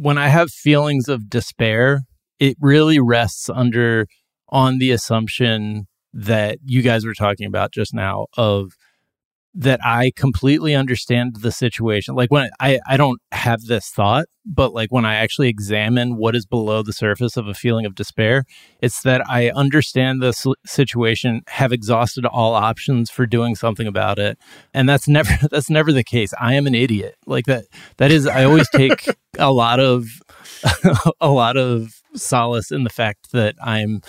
[0.00, 2.02] when I have feelings of despair,
[2.38, 4.06] it really rests under
[4.48, 8.70] on the assumption that you guys were talking about just now of
[9.58, 12.14] that I completely understand the situation.
[12.14, 16.36] Like when I, I don't have this thought, but like when I actually examine what
[16.36, 18.44] is below the surface of a feeling of despair,
[18.80, 20.32] it's that I understand the
[20.64, 24.38] situation, have exhausted all options for doing something about it.
[24.72, 26.32] And that's never, that's never the case.
[26.40, 27.16] I am an idiot.
[27.26, 27.64] Like that,
[27.96, 29.06] that is, I always take
[29.40, 30.06] a lot of,
[31.20, 34.02] a lot of solace in the fact that I'm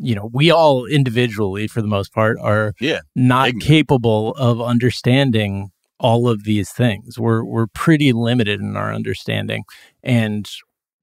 [0.00, 3.64] you know, we all individually, for the most part, are yeah, not ignorant.
[3.64, 7.18] capable of understanding all of these things.
[7.18, 9.64] We're we're pretty limited in our understanding,
[10.02, 10.48] and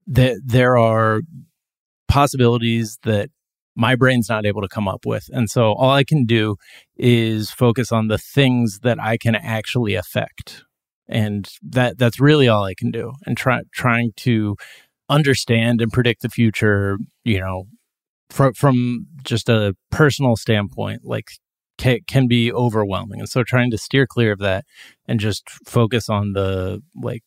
[0.06, 1.22] that there are
[2.08, 3.30] possibilities that
[3.76, 5.30] my brain's not able to come up with.
[5.32, 6.56] And so all I can do
[6.96, 10.64] is focus on the things that I can actually affect.
[11.08, 13.12] And that that's really all I can do.
[13.26, 14.56] And try trying to
[15.08, 17.64] understand and predict the future, you know,
[18.30, 21.28] from from just a personal standpoint, like
[21.78, 23.20] can, can be overwhelming.
[23.20, 24.64] And so trying to steer clear of that
[25.06, 27.24] and just focus on the like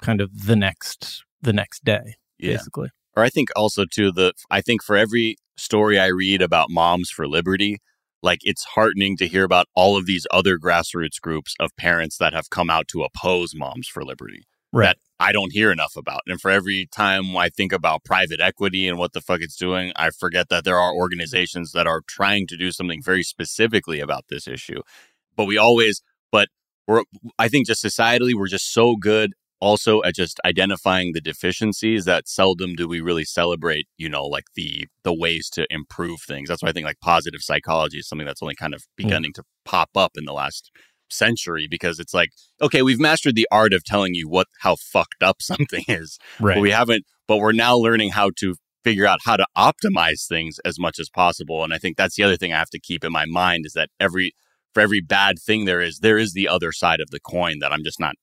[0.00, 2.52] kind of the next the next day, Yeah.
[2.56, 2.90] basically.
[3.16, 7.10] or I think also too the I think for every story I read about moms
[7.10, 7.78] for liberty,
[8.22, 12.32] like it's heartening to hear about all of these other grassroots groups of parents that
[12.32, 14.44] have come out to oppose moms for liberty.
[14.72, 14.86] Right.
[14.86, 16.22] That I don't hear enough about.
[16.26, 19.92] And for every time I think about private equity and what the fuck it's doing,
[19.94, 24.24] I forget that there are organizations that are trying to do something very specifically about
[24.28, 24.82] this issue.
[25.36, 26.02] But we always
[26.32, 26.48] but
[26.88, 27.04] we're
[27.38, 32.26] I think just societally we're just so good also at just identifying the deficiencies that
[32.26, 36.64] seldom do we really celebrate you know like the the ways to improve things that's
[36.64, 38.86] why i think like positive psychology is something that's only kind of mm.
[38.96, 40.72] beginning to pop up in the last
[41.12, 45.22] century because it's like okay we've mastered the art of telling you what how fucked
[45.22, 46.54] up something is Right.
[46.56, 50.58] but we haven't but we're now learning how to figure out how to optimize things
[50.64, 53.04] as much as possible and i think that's the other thing i have to keep
[53.04, 54.32] in my mind is that every
[54.74, 57.72] for every bad thing there is there is the other side of the coin that
[57.72, 58.14] i'm just not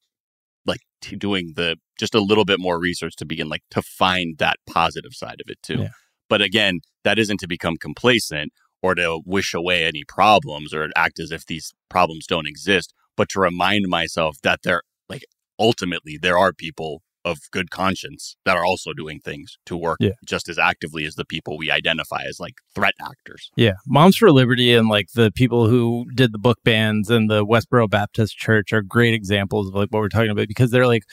[0.66, 4.38] like t- doing the just a little bit more research to begin like to find
[4.40, 5.90] that positive side of it too Yeah.
[6.28, 8.52] but again that isn't to become complacent
[8.82, 13.30] or to wish away any problems or act as if these problems don't exist but
[13.30, 15.24] to remind myself that there like
[15.60, 20.12] ultimately there are people of good conscience that are also doing things to work Yeah.
[20.26, 24.32] just as actively as the people we identify as like threat actors Yeah, Moms for
[24.32, 28.72] Liberty and like the people who did the book bans and the Westboro Baptist Church
[28.72, 31.04] are great examples of like what we're talking about because they're like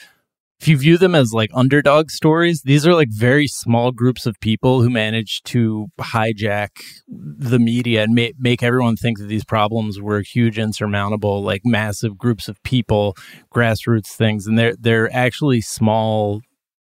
[0.59, 4.39] if you view them as like underdog stories, these are like very small groups of
[4.39, 6.69] people who manage to hijack
[7.07, 12.17] the media and ma- make everyone think that these problems were huge, insurmountable, like massive
[12.17, 13.15] groups of people,
[13.53, 16.41] grassroots things, and they're they're actually small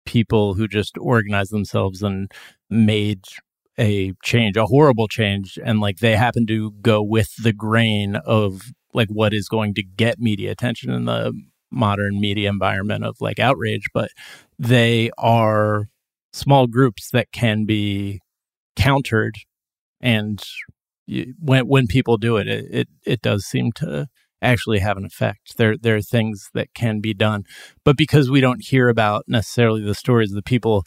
[0.06, 2.32] people who just organized themselves and
[2.72, 3.24] made
[3.78, 8.72] a change, a horrible change, and like they happen to go with the grain of
[8.94, 11.32] like what is going to get media attention in the
[11.72, 14.10] modern media environment of like outrage, but
[14.58, 15.88] they are
[16.34, 18.20] small groups that can be
[18.76, 19.36] countered
[20.02, 20.42] and
[21.40, 24.08] when when people do it, it it, it does seem to
[24.42, 25.58] actually have an effect.
[25.58, 27.44] There there are things that can be done,
[27.84, 30.84] but because we don't hear about necessarily the stories of the people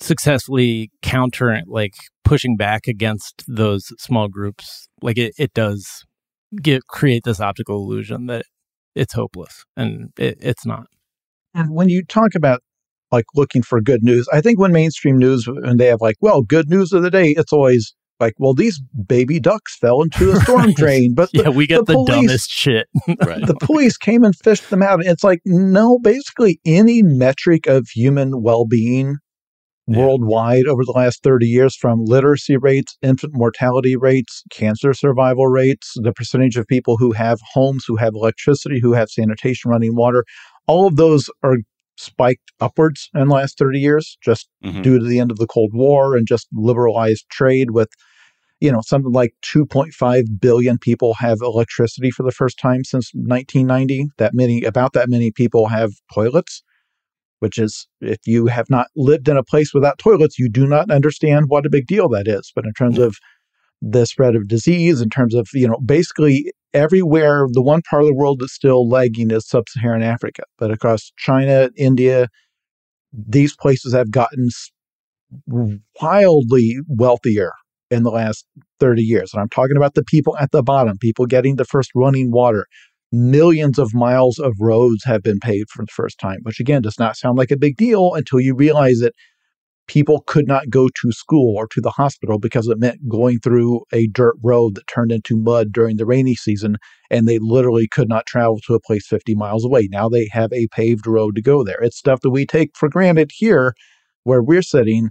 [0.00, 1.94] successfully counter like
[2.24, 6.04] pushing back against those small groups, like it, it does
[6.62, 8.44] get create this optical illusion that
[8.94, 10.86] it's hopeless, and it, it's not.
[11.54, 12.60] And when you talk about
[13.10, 16.42] like looking for good news, I think when mainstream news, when they have like, well,
[16.42, 20.40] good news of the day, it's always like, well, these baby ducks fell into the
[20.42, 22.88] storm drain, but the, yeah, we get the, police, dumbest shit.
[23.24, 25.04] right the police came and fished them out.
[25.04, 29.18] It's like, no, basically any metric of human well being
[29.88, 29.98] Yeah.
[29.98, 35.94] worldwide over the last 30 years from literacy rates, infant mortality rates, cancer survival rates,
[35.96, 40.24] the percentage of people who have homes, who have electricity, who have sanitation, running water,
[40.66, 41.56] all of those are
[41.96, 44.82] spiked upwards in the last 30 years just Mhm.
[44.82, 47.88] due to the end of the Cold War and just liberalized trade with
[48.60, 54.08] you know something like 2.5 billion people have electricity for the first time since 1990
[54.18, 56.62] that many about that many people have toilets
[57.40, 60.90] which is if you have not lived in a place without toilets you do not
[60.90, 62.52] understand what a big deal that is.
[62.54, 63.16] But in terms of
[63.80, 68.08] the spread of disease in terms of you know basically everywhere the one part of
[68.08, 70.42] the world that's still lagging is sub-saharan africa.
[70.58, 72.28] But across china india
[73.12, 74.48] these places have gotten
[76.00, 77.52] wildly wealthier
[77.90, 78.44] in the last
[78.80, 79.30] 30 years.
[79.32, 82.66] And i'm talking about the people at the bottom people getting the first running water
[83.12, 86.98] millions of miles of roads have been paved for the first time which again does
[86.98, 89.14] not sound like a big deal until you realize that
[89.88, 93.80] people could not go to school or to the hospital because it meant going through
[93.92, 96.76] a dirt road that turned into mud during the rainy season
[97.10, 99.88] and they literally could not travel to a place 50 miles away.
[99.90, 101.78] Now they have a paved road to go there.
[101.80, 103.74] It's stuff that we take for granted here
[104.24, 105.08] where we're sitting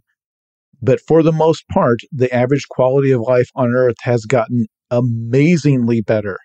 [0.79, 6.01] but for the most part the average quality of life on earth has gotten amazingly
[6.01, 6.37] better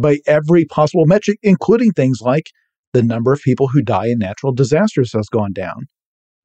[0.00, 2.50] by every possible metric including things like
[2.92, 5.86] the number of people who die in natural disasters has gone down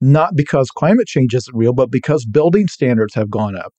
[0.04, 3.74] not because climate change isn't real, but because building standards have gone up.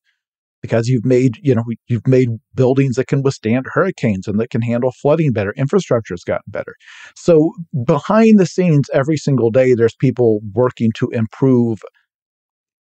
[0.62, 4.62] Because you've made, you know, you've made buildings that can withstand hurricanes and that can
[4.62, 5.52] handle flooding better.
[5.58, 6.74] Infrastructure's gotten better.
[7.14, 7.52] So
[7.84, 11.80] behind the scenes, every single day, there's people working to improve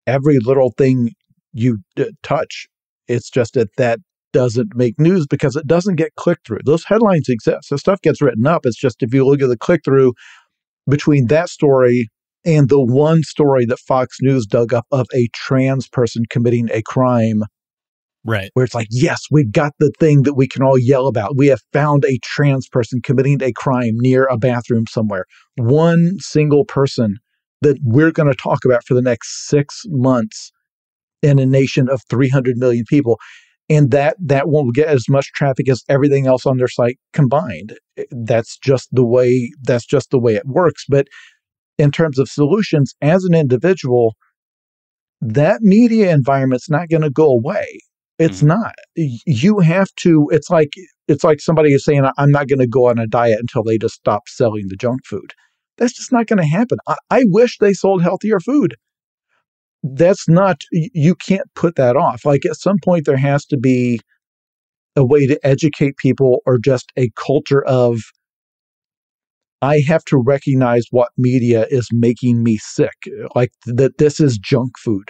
[0.06, 1.14] every little thing
[1.52, 2.68] you uh, touch.
[3.08, 4.00] It's just that that
[4.34, 6.60] doesn't make news because it doesn't get click through.
[6.66, 7.70] Those headlines exist.
[7.70, 8.66] The stuff gets written up.
[8.66, 10.14] It's just if you look at the click through
[10.90, 12.10] between that story
[12.46, 16.82] and the one story that Fox News dug up of a trans person committing a
[16.82, 17.44] crime
[18.26, 18.52] Right.
[18.54, 21.36] where it's like, yes, we've got the thing that we can all yell about.
[21.36, 25.26] We have found a trans person committing a crime near a bathroom somewhere.
[25.58, 27.18] One single person
[27.62, 30.52] that we're going to talk about for the next six months
[31.22, 33.20] in a nation of 300 million people.
[33.70, 37.78] And that that won't get as much traffic as everything else on their site combined.
[38.12, 40.86] That's just the way that's just the way it works.
[40.88, 41.08] But
[41.78, 44.16] in terms of solutions, as an individual,
[45.22, 47.80] that media environment's not going to go away.
[48.20, 48.48] It's Mhm.
[48.48, 48.76] not.
[48.96, 50.28] You have to.
[50.32, 50.74] It's like
[51.08, 53.78] it's like somebody is saying, "I'm not going to go on a diet until they
[53.78, 55.34] just stop selling the junk food."
[55.78, 56.78] That's just not going to happen.
[56.88, 58.76] I, I wish they sold healthier food.
[59.84, 60.62] That's not.
[60.72, 62.26] You can't put that off.
[62.26, 64.00] Like at some point, there has to be
[64.96, 68.00] a way to educate people, or just a culture of.
[69.62, 72.96] I have to recognize what media is making me sick.
[73.34, 75.10] Like that, this is junk food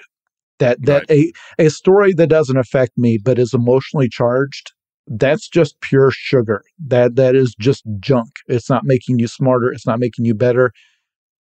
[0.59, 4.71] that that a a story that doesn't affect me but is emotionally charged
[5.07, 9.85] that's just pure sugar that that is just junk it's not making you smarter it's
[9.85, 10.71] not making you better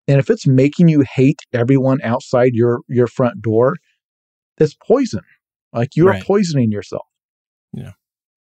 [0.08, 3.76] and if it's making you hate everyone outside your your front door
[4.58, 5.20] that's poison
[5.72, 6.22] like you're Right.
[6.22, 7.06] poisoning yourself
[7.72, 7.92] Yeah.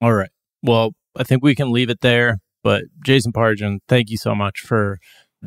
[0.02, 0.32] All right.
[0.64, 2.40] Well, I think we can leave it there.
[2.64, 4.98] But Jason Pargin, thank you so much for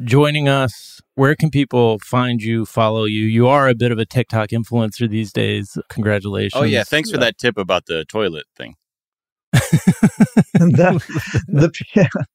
[0.04, 1.00] joining us.
[1.14, 3.24] Where can people find you, follow you?
[3.24, 5.76] You are a bit of a TikTok influencer these days.
[5.90, 6.60] Congratulations.
[6.60, 8.74] Oh yeah, thanks for that tip about the toilet thing.
[9.52, 11.02] the,
[11.48, 11.70] the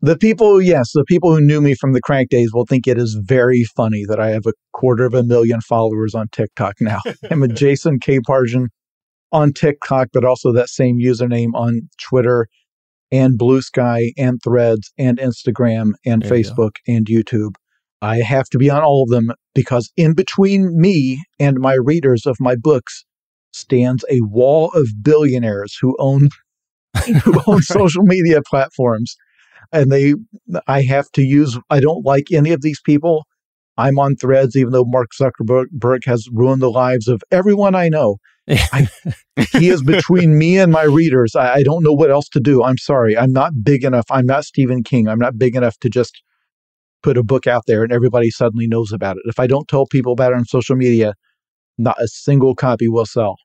[0.00, 2.98] the people yes the people who knew me from the Cracked days will think it
[2.98, 7.00] is very funny that i have a quarter of a million followers on tiktok now.
[7.30, 8.66] I'm a jason k pargin
[9.32, 12.46] on tiktok but also that same username on twitter
[13.12, 17.54] and blue sky and threads and instagram and There you facebook and youtube.
[18.02, 22.26] I have to be on all of them because in between me and my readers
[22.26, 23.04] of my books
[23.52, 26.28] stands a wall of billionaires who own
[27.24, 29.16] who own social media platforms
[29.72, 30.14] and they
[30.66, 33.24] i have to use i don't like any of these people.
[33.78, 38.16] I'm on threads even though mark zuckerberg has ruined the lives of everyone i know.
[38.48, 38.88] I,
[39.52, 41.34] he is between me and my readers.
[41.34, 42.62] I, I don't know what else to do.
[42.62, 43.18] I'm sorry.
[43.18, 44.06] I'm not big enough.
[44.08, 45.08] I'm not stephen king.
[45.08, 46.22] I'm not big enough to just
[47.02, 49.22] put a book out there and everybody suddenly knows about it.
[49.26, 51.14] If i don't tell people about it on social media
[51.78, 53.36] not a single copy will sell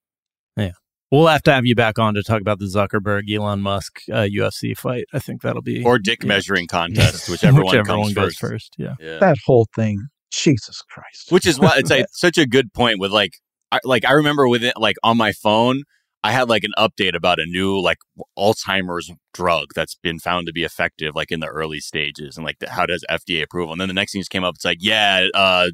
[1.12, 4.28] We'll have to have you back on to talk about the Zuckerberg Elon Musk uh,
[4.34, 5.05] UFC fight.
[5.14, 6.30] I think that'll be Or dick yeah.
[6.30, 8.39] measuring contest, whichever, one Whichever comes one goes first.
[8.39, 8.76] first.
[8.78, 8.95] Yeah.
[8.99, 9.18] Yeah.
[9.20, 13.12] that whole thing jesus christ Which is why it's like such a good point with
[13.12, 13.34] like
[13.74, 15.84] I, like I remember with it like on my phone
[16.24, 17.97] I had like an update about a new like
[18.39, 22.59] Alzheimer's drug that's been found to be effective like in the early stages and like
[22.59, 24.78] the, how does FDA approval and then the next thing just came up it's like
[24.80, 25.68] yeah uh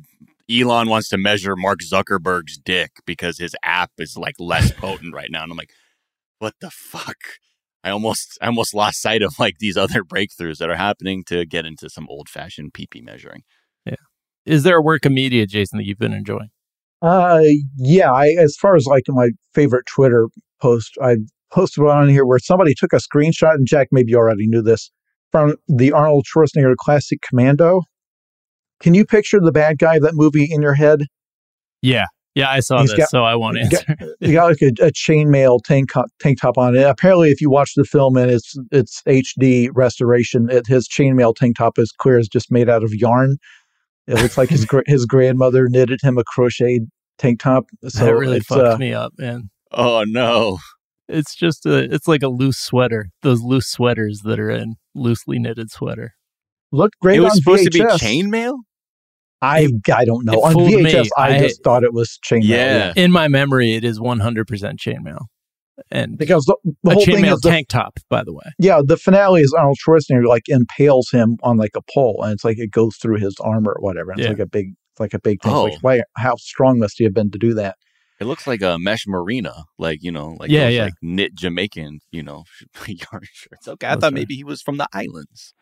[0.50, 5.32] Elon wants to measure Mark Zuckerberg's dick because his app is like less potent right
[5.32, 5.72] now and I'm like
[6.40, 7.18] what the fuck
[7.84, 11.46] I almost I almost lost sight of like these other breakthroughs that are happening to
[11.46, 13.44] get into some old fashioned PP measuring
[13.86, 13.96] Yeah.
[14.46, 16.50] Is there a work of media, Jason, that you've been enjoying?
[17.02, 17.42] Uh,
[17.78, 18.12] yeah.
[18.12, 20.28] I, as far as like my favorite Twitter
[20.62, 21.18] post, I
[21.52, 24.62] posted one on here where somebody took a screenshot, and Jack, maybe you already knew
[24.62, 24.92] this,
[25.32, 27.82] from the Arnold Schwarzenegger classic Commando.
[28.80, 31.06] Can you picture the bad guy of that movie in your head?
[31.82, 32.06] Yeah.
[32.36, 34.68] Yeah, I saw He's this, got- so I won't he's got- He got like a,
[34.86, 36.84] a chainmail tank tank top on it.
[36.84, 41.58] Apparently, if you watch the film and it's it's HD restoration, it, his chainmail tank
[41.58, 43.38] top is clear as just made out of yarn.
[44.06, 46.84] It looks like his his grandmother knitted him a crocheted
[47.18, 47.66] tank top.
[47.88, 49.50] So that really it's, fucked uh, me up, man.
[49.72, 50.60] oh no
[51.10, 53.10] It's just a, it's like a loose sweater.
[53.24, 56.14] Those loose sweaters that are in loosely knitted sweater.
[56.72, 58.60] looked great it was on supposed to be chainmail
[59.42, 60.42] I I don't know.
[60.42, 60.84] On fooled me.
[60.92, 62.44] VHS, I, I- just thought it was chainmail.
[62.46, 62.94] Yeah.
[62.96, 64.46] In my memory, it is 100%
[64.78, 65.26] chainmail.
[65.92, 68.46] And Because the, the a whole thing chainmail is the, tank top, by the way.
[68.58, 72.44] yeah, the finale is Arnold Schwarzenegger like impales him on like a pole, and it's
[72.44, 74.10] like it goes through his armor or whatever.
[74.12, 74.32] And it's Yeah.
[74.32, 75.54] like a big, it's like a big thing.
[75.54, 75.66] Oh.
[75.66, 77.76] Like, why, how strong must he have been to do that?
[78.20, 80.86] It looks like a mesh marina, like you know, like Yeah, yeah.
[80.86, 82.46] like knit Jamaican, you know,
[82.88, 83.68] yarn shirts.
[83.68, 84.14] Okay, I That's thought right.
[84.16, 85.54] maybe he was from the islands.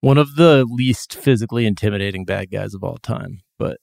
[0.00, 3.40] One of the least physically intimidating bad guys of all time.
[3.58, 3.78] But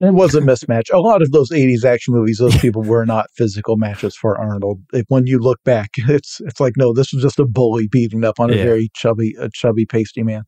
[0.00, 0.92] It was a mismatch.
[0.92, 4.80] A lot of those '80s action movies, those people were not physical matches for Arnold.
[4.92, 8.24] If, when you look back, it's it's like no, this was just a bully beating
[8.24, 8.64] up on a Yeah.
[8.64, 10.42] very chubby, a chubby, pasty man.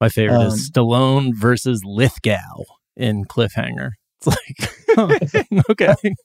[0.00, 2.64] my favorite Um, is Stallone versus Lithgow
[2.96, 3.90] in Cliffhanger.
[4.20, 5.18] It's like, oh,
[5.70, 5.94] okay.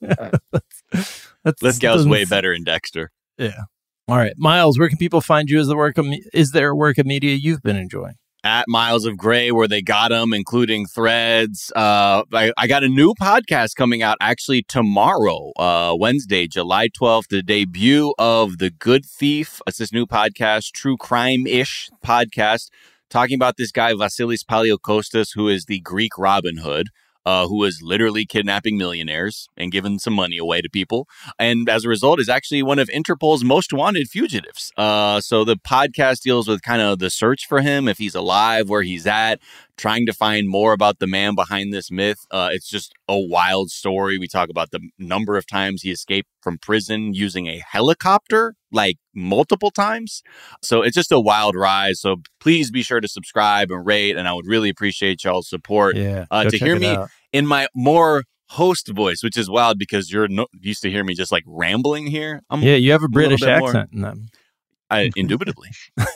[0.52, 3.10] that's, that's, Lithgow's doesn't way better in Dexter.
[3.38, 3.62] Yeah.
[4.06, 4.34] All right.
[4.36, 5.58] Miles, where can people find you?
[5.58, 8.14] Is, the work of, is there work of media you've been enjoying?
[8.48, 11.70] At Miles of Gray where they got them, including threads.
[11.76, 17.28] Uh, I, I, got a new podcast coming out actually tomorrow, uh, Wednesday, July 12th,
[17.28, 19.60] the debut of The Good Thief.
[19.66, 22.70] It's this new podcast, true crime ish podcast,
[23.10, 26.88] talking about this guy, Vasilis Paliokostas, who is the Greek Robin Hood
[27.28, 31.06] uh, who was literally kidnapping millionaires and giving some money away to people.
[31.38, 34.72] And as a result, is actually one of Interpol's most wanted fugitives.
[34.78, 38.70] Uh, so the podcast deals with kind of the search for him, if he's alive,
[38.70, 39.40] where he's at,
[39.76, 42.20] trying to find more about the man behind this myth.
[42.30, 44.16] Uh, it's just a wild story.
[44.16, 48.96] We talk about the number of times he escaped from prison using a helicopter, like
[49.14, 50.22] multiple times.
[50.62, 51.96] So it's just a wild ride.
[51.96, 55.96] So please be sure to subscribe and rate, and I would really appreciate y'all's support.
[55.96, 57.10] Yeah, uh, to hear me out.
[57.32, 61.14] in my more host voice, which is wild because you're no, used to hear me
[61.14, 62.42] just like rambling here.
[62.50, 64.28] I'm yeah, you have a British a accent in them.
[64.90, 65.70] I, indubitably.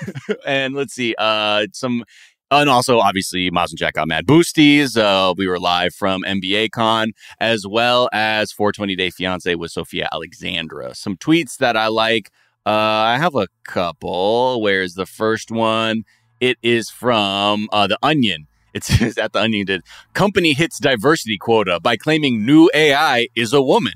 [0.46, 2.04] and let's see, uh, some
[2.50, 4.96] and also, obviously, Miles and Jack got mad boosties.
[4.96, 10.08] Uh, we were live from NBA Con, as well as 420 Day Fiance with Sophia
[10.12, 10.94] Alexandra.
[10.94, 12.30] Some tweets that I like.
[12.66, 14.60] Uh, I have a couple.
[14.60, 16.04] Where's the first one?
[16.40, 18.48] It is from uh, The Onion.
[18.74, 19.82] It says at The Onion did
[20.14, 23.94] company hits diversity quota by claiming new AI is a woman.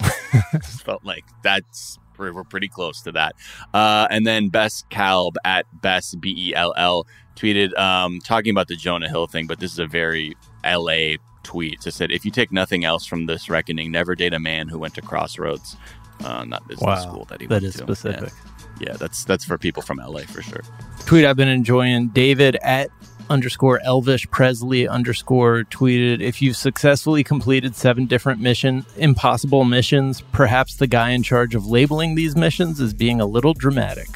[0.84, 3.34] Felt like that's we're, pretty close to that.
[3.74, 7.06] Uh, and then Best Calb at Best B E L L
[7.36, 11.86] tweeted um, talking about the Jonah Hill thing, but this is a very LA tweet.
[11.86, 14.78] It said, "If you take nothing else from this reckoning, never date a man who
[14.78, 15.76] went to Crossroads,
[16.24, 18.32] uh, not business wow, school that he that went is to." specific.
[18.80, 18.88] Yeah.
[18.88, 20.62] yeah, that's that's for people from LA for sure.
[21.06, 22.08] Tweet I've been enjoying.
[22.08, 22.90] David at
[23.28, 30.76] underscore Elvish Presley underscore tweeted if you've successfully completed seven different mission impossible missions, perhaps
[30.76, 34.08] the guy in charge of labeling these missions is being a little dramatic.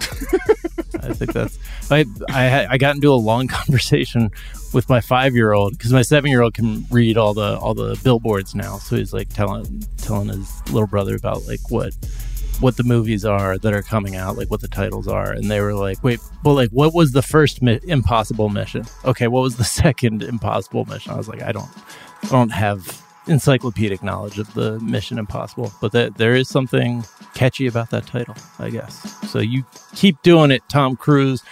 [0.94, 1.58] I think that's
[1.90, 4.30] I I I got into a long conversation
[4.72, 7.74] with my five year old because my seven year old can read all the all
[7.74, 8.78] the billboards now.
[8.78, 11.94] So he's like telling telling his little brother about like what
[12.60, 15.60] what the movies are that are coming out, like what the titles are, and they
[15.60, 18.86] were like, "Wait, but like what was the first mi- Impossible mission?
[19.04, 21.68] Okay, what was the second Impossible mission?" I was like, "I don't,
[22.22, 27.04] I don't have encyclopedic knowledge of the Mission Impossible, but that there is something
[27.34, 29.14] catchy about that title, I guess.
[29.30, 31.42] So you keep doing it, Tom Cruise.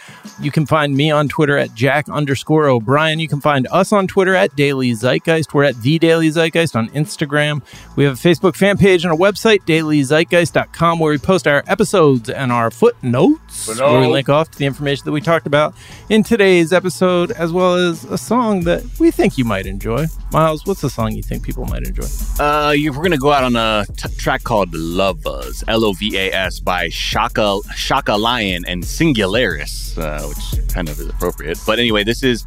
[0.41, 3.19] You can find me on Twitter at Jack underscore O'Brien.
[3.19, 5.53] You can find us on Twitter at Daily Zeitgeist.
[5.53, 7.63] We're at The Daily Zeitgeist on Instagram.
[7.97, 12.31] We have a Facebook fan page and a website, dailyzeitgeist.com, where we post our episodes
[12.31, 13.93] and our footnotes, Footnote.
[13.93, 15.75] where we link off to the information that we talked about
[16.09, 20.07] in today's episode, as well as a song that we think you might enjoy.
[20.33, 22.05] Miles, what's the song you think people might enjoy?
[22.39, 26.16] Uh, we're going to go out on a t- track called Lovas, L O V
[26.16, 31.59] A S, by Shaka, Shaka Lion and Singularis, uh, which kind of is appropriate.
[31.66, 32.45] But anyway, this is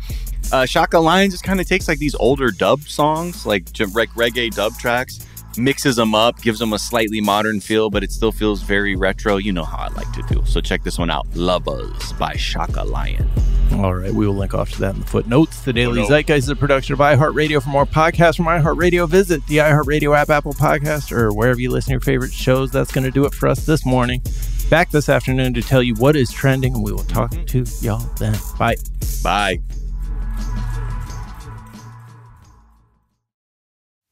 [0.51, 4.77] uh, Shaka Lion just kind of takes like these older dub songs, like reggae dub
[4.77, 5.19] tracks,
[5.57, 9.37] mixes them up, gives them a slightly modern feel, but it still feels very retro.
[9.37, 10.43] You know how I like to do.
[10.45, 13.29] So check this one out Lovas by Shaka Lion.
[13.73, 15.61] All right, we will link off to that in the footnotes.
[15.61, 16.07] The Daily Footnote.
[16.07, 17.61] Zeitgeist is a production of iHeartRadio.
[17.61, 21.89] For more podcasts from iHeartRadio, visit the iHeartRadio app, Apple Podcast, or wherever you listen
[21.89, 22.71] to your favorite shows.
[22.71, 24.21] That's going to do it for us this morning.
[24.69, 27.99] Back this afternoon to tell you what is trending, and we will talk to y'all
[28.17, 28.37] then.
[28.57, 28.77] Bye.
[29.23, 29.59] Bye.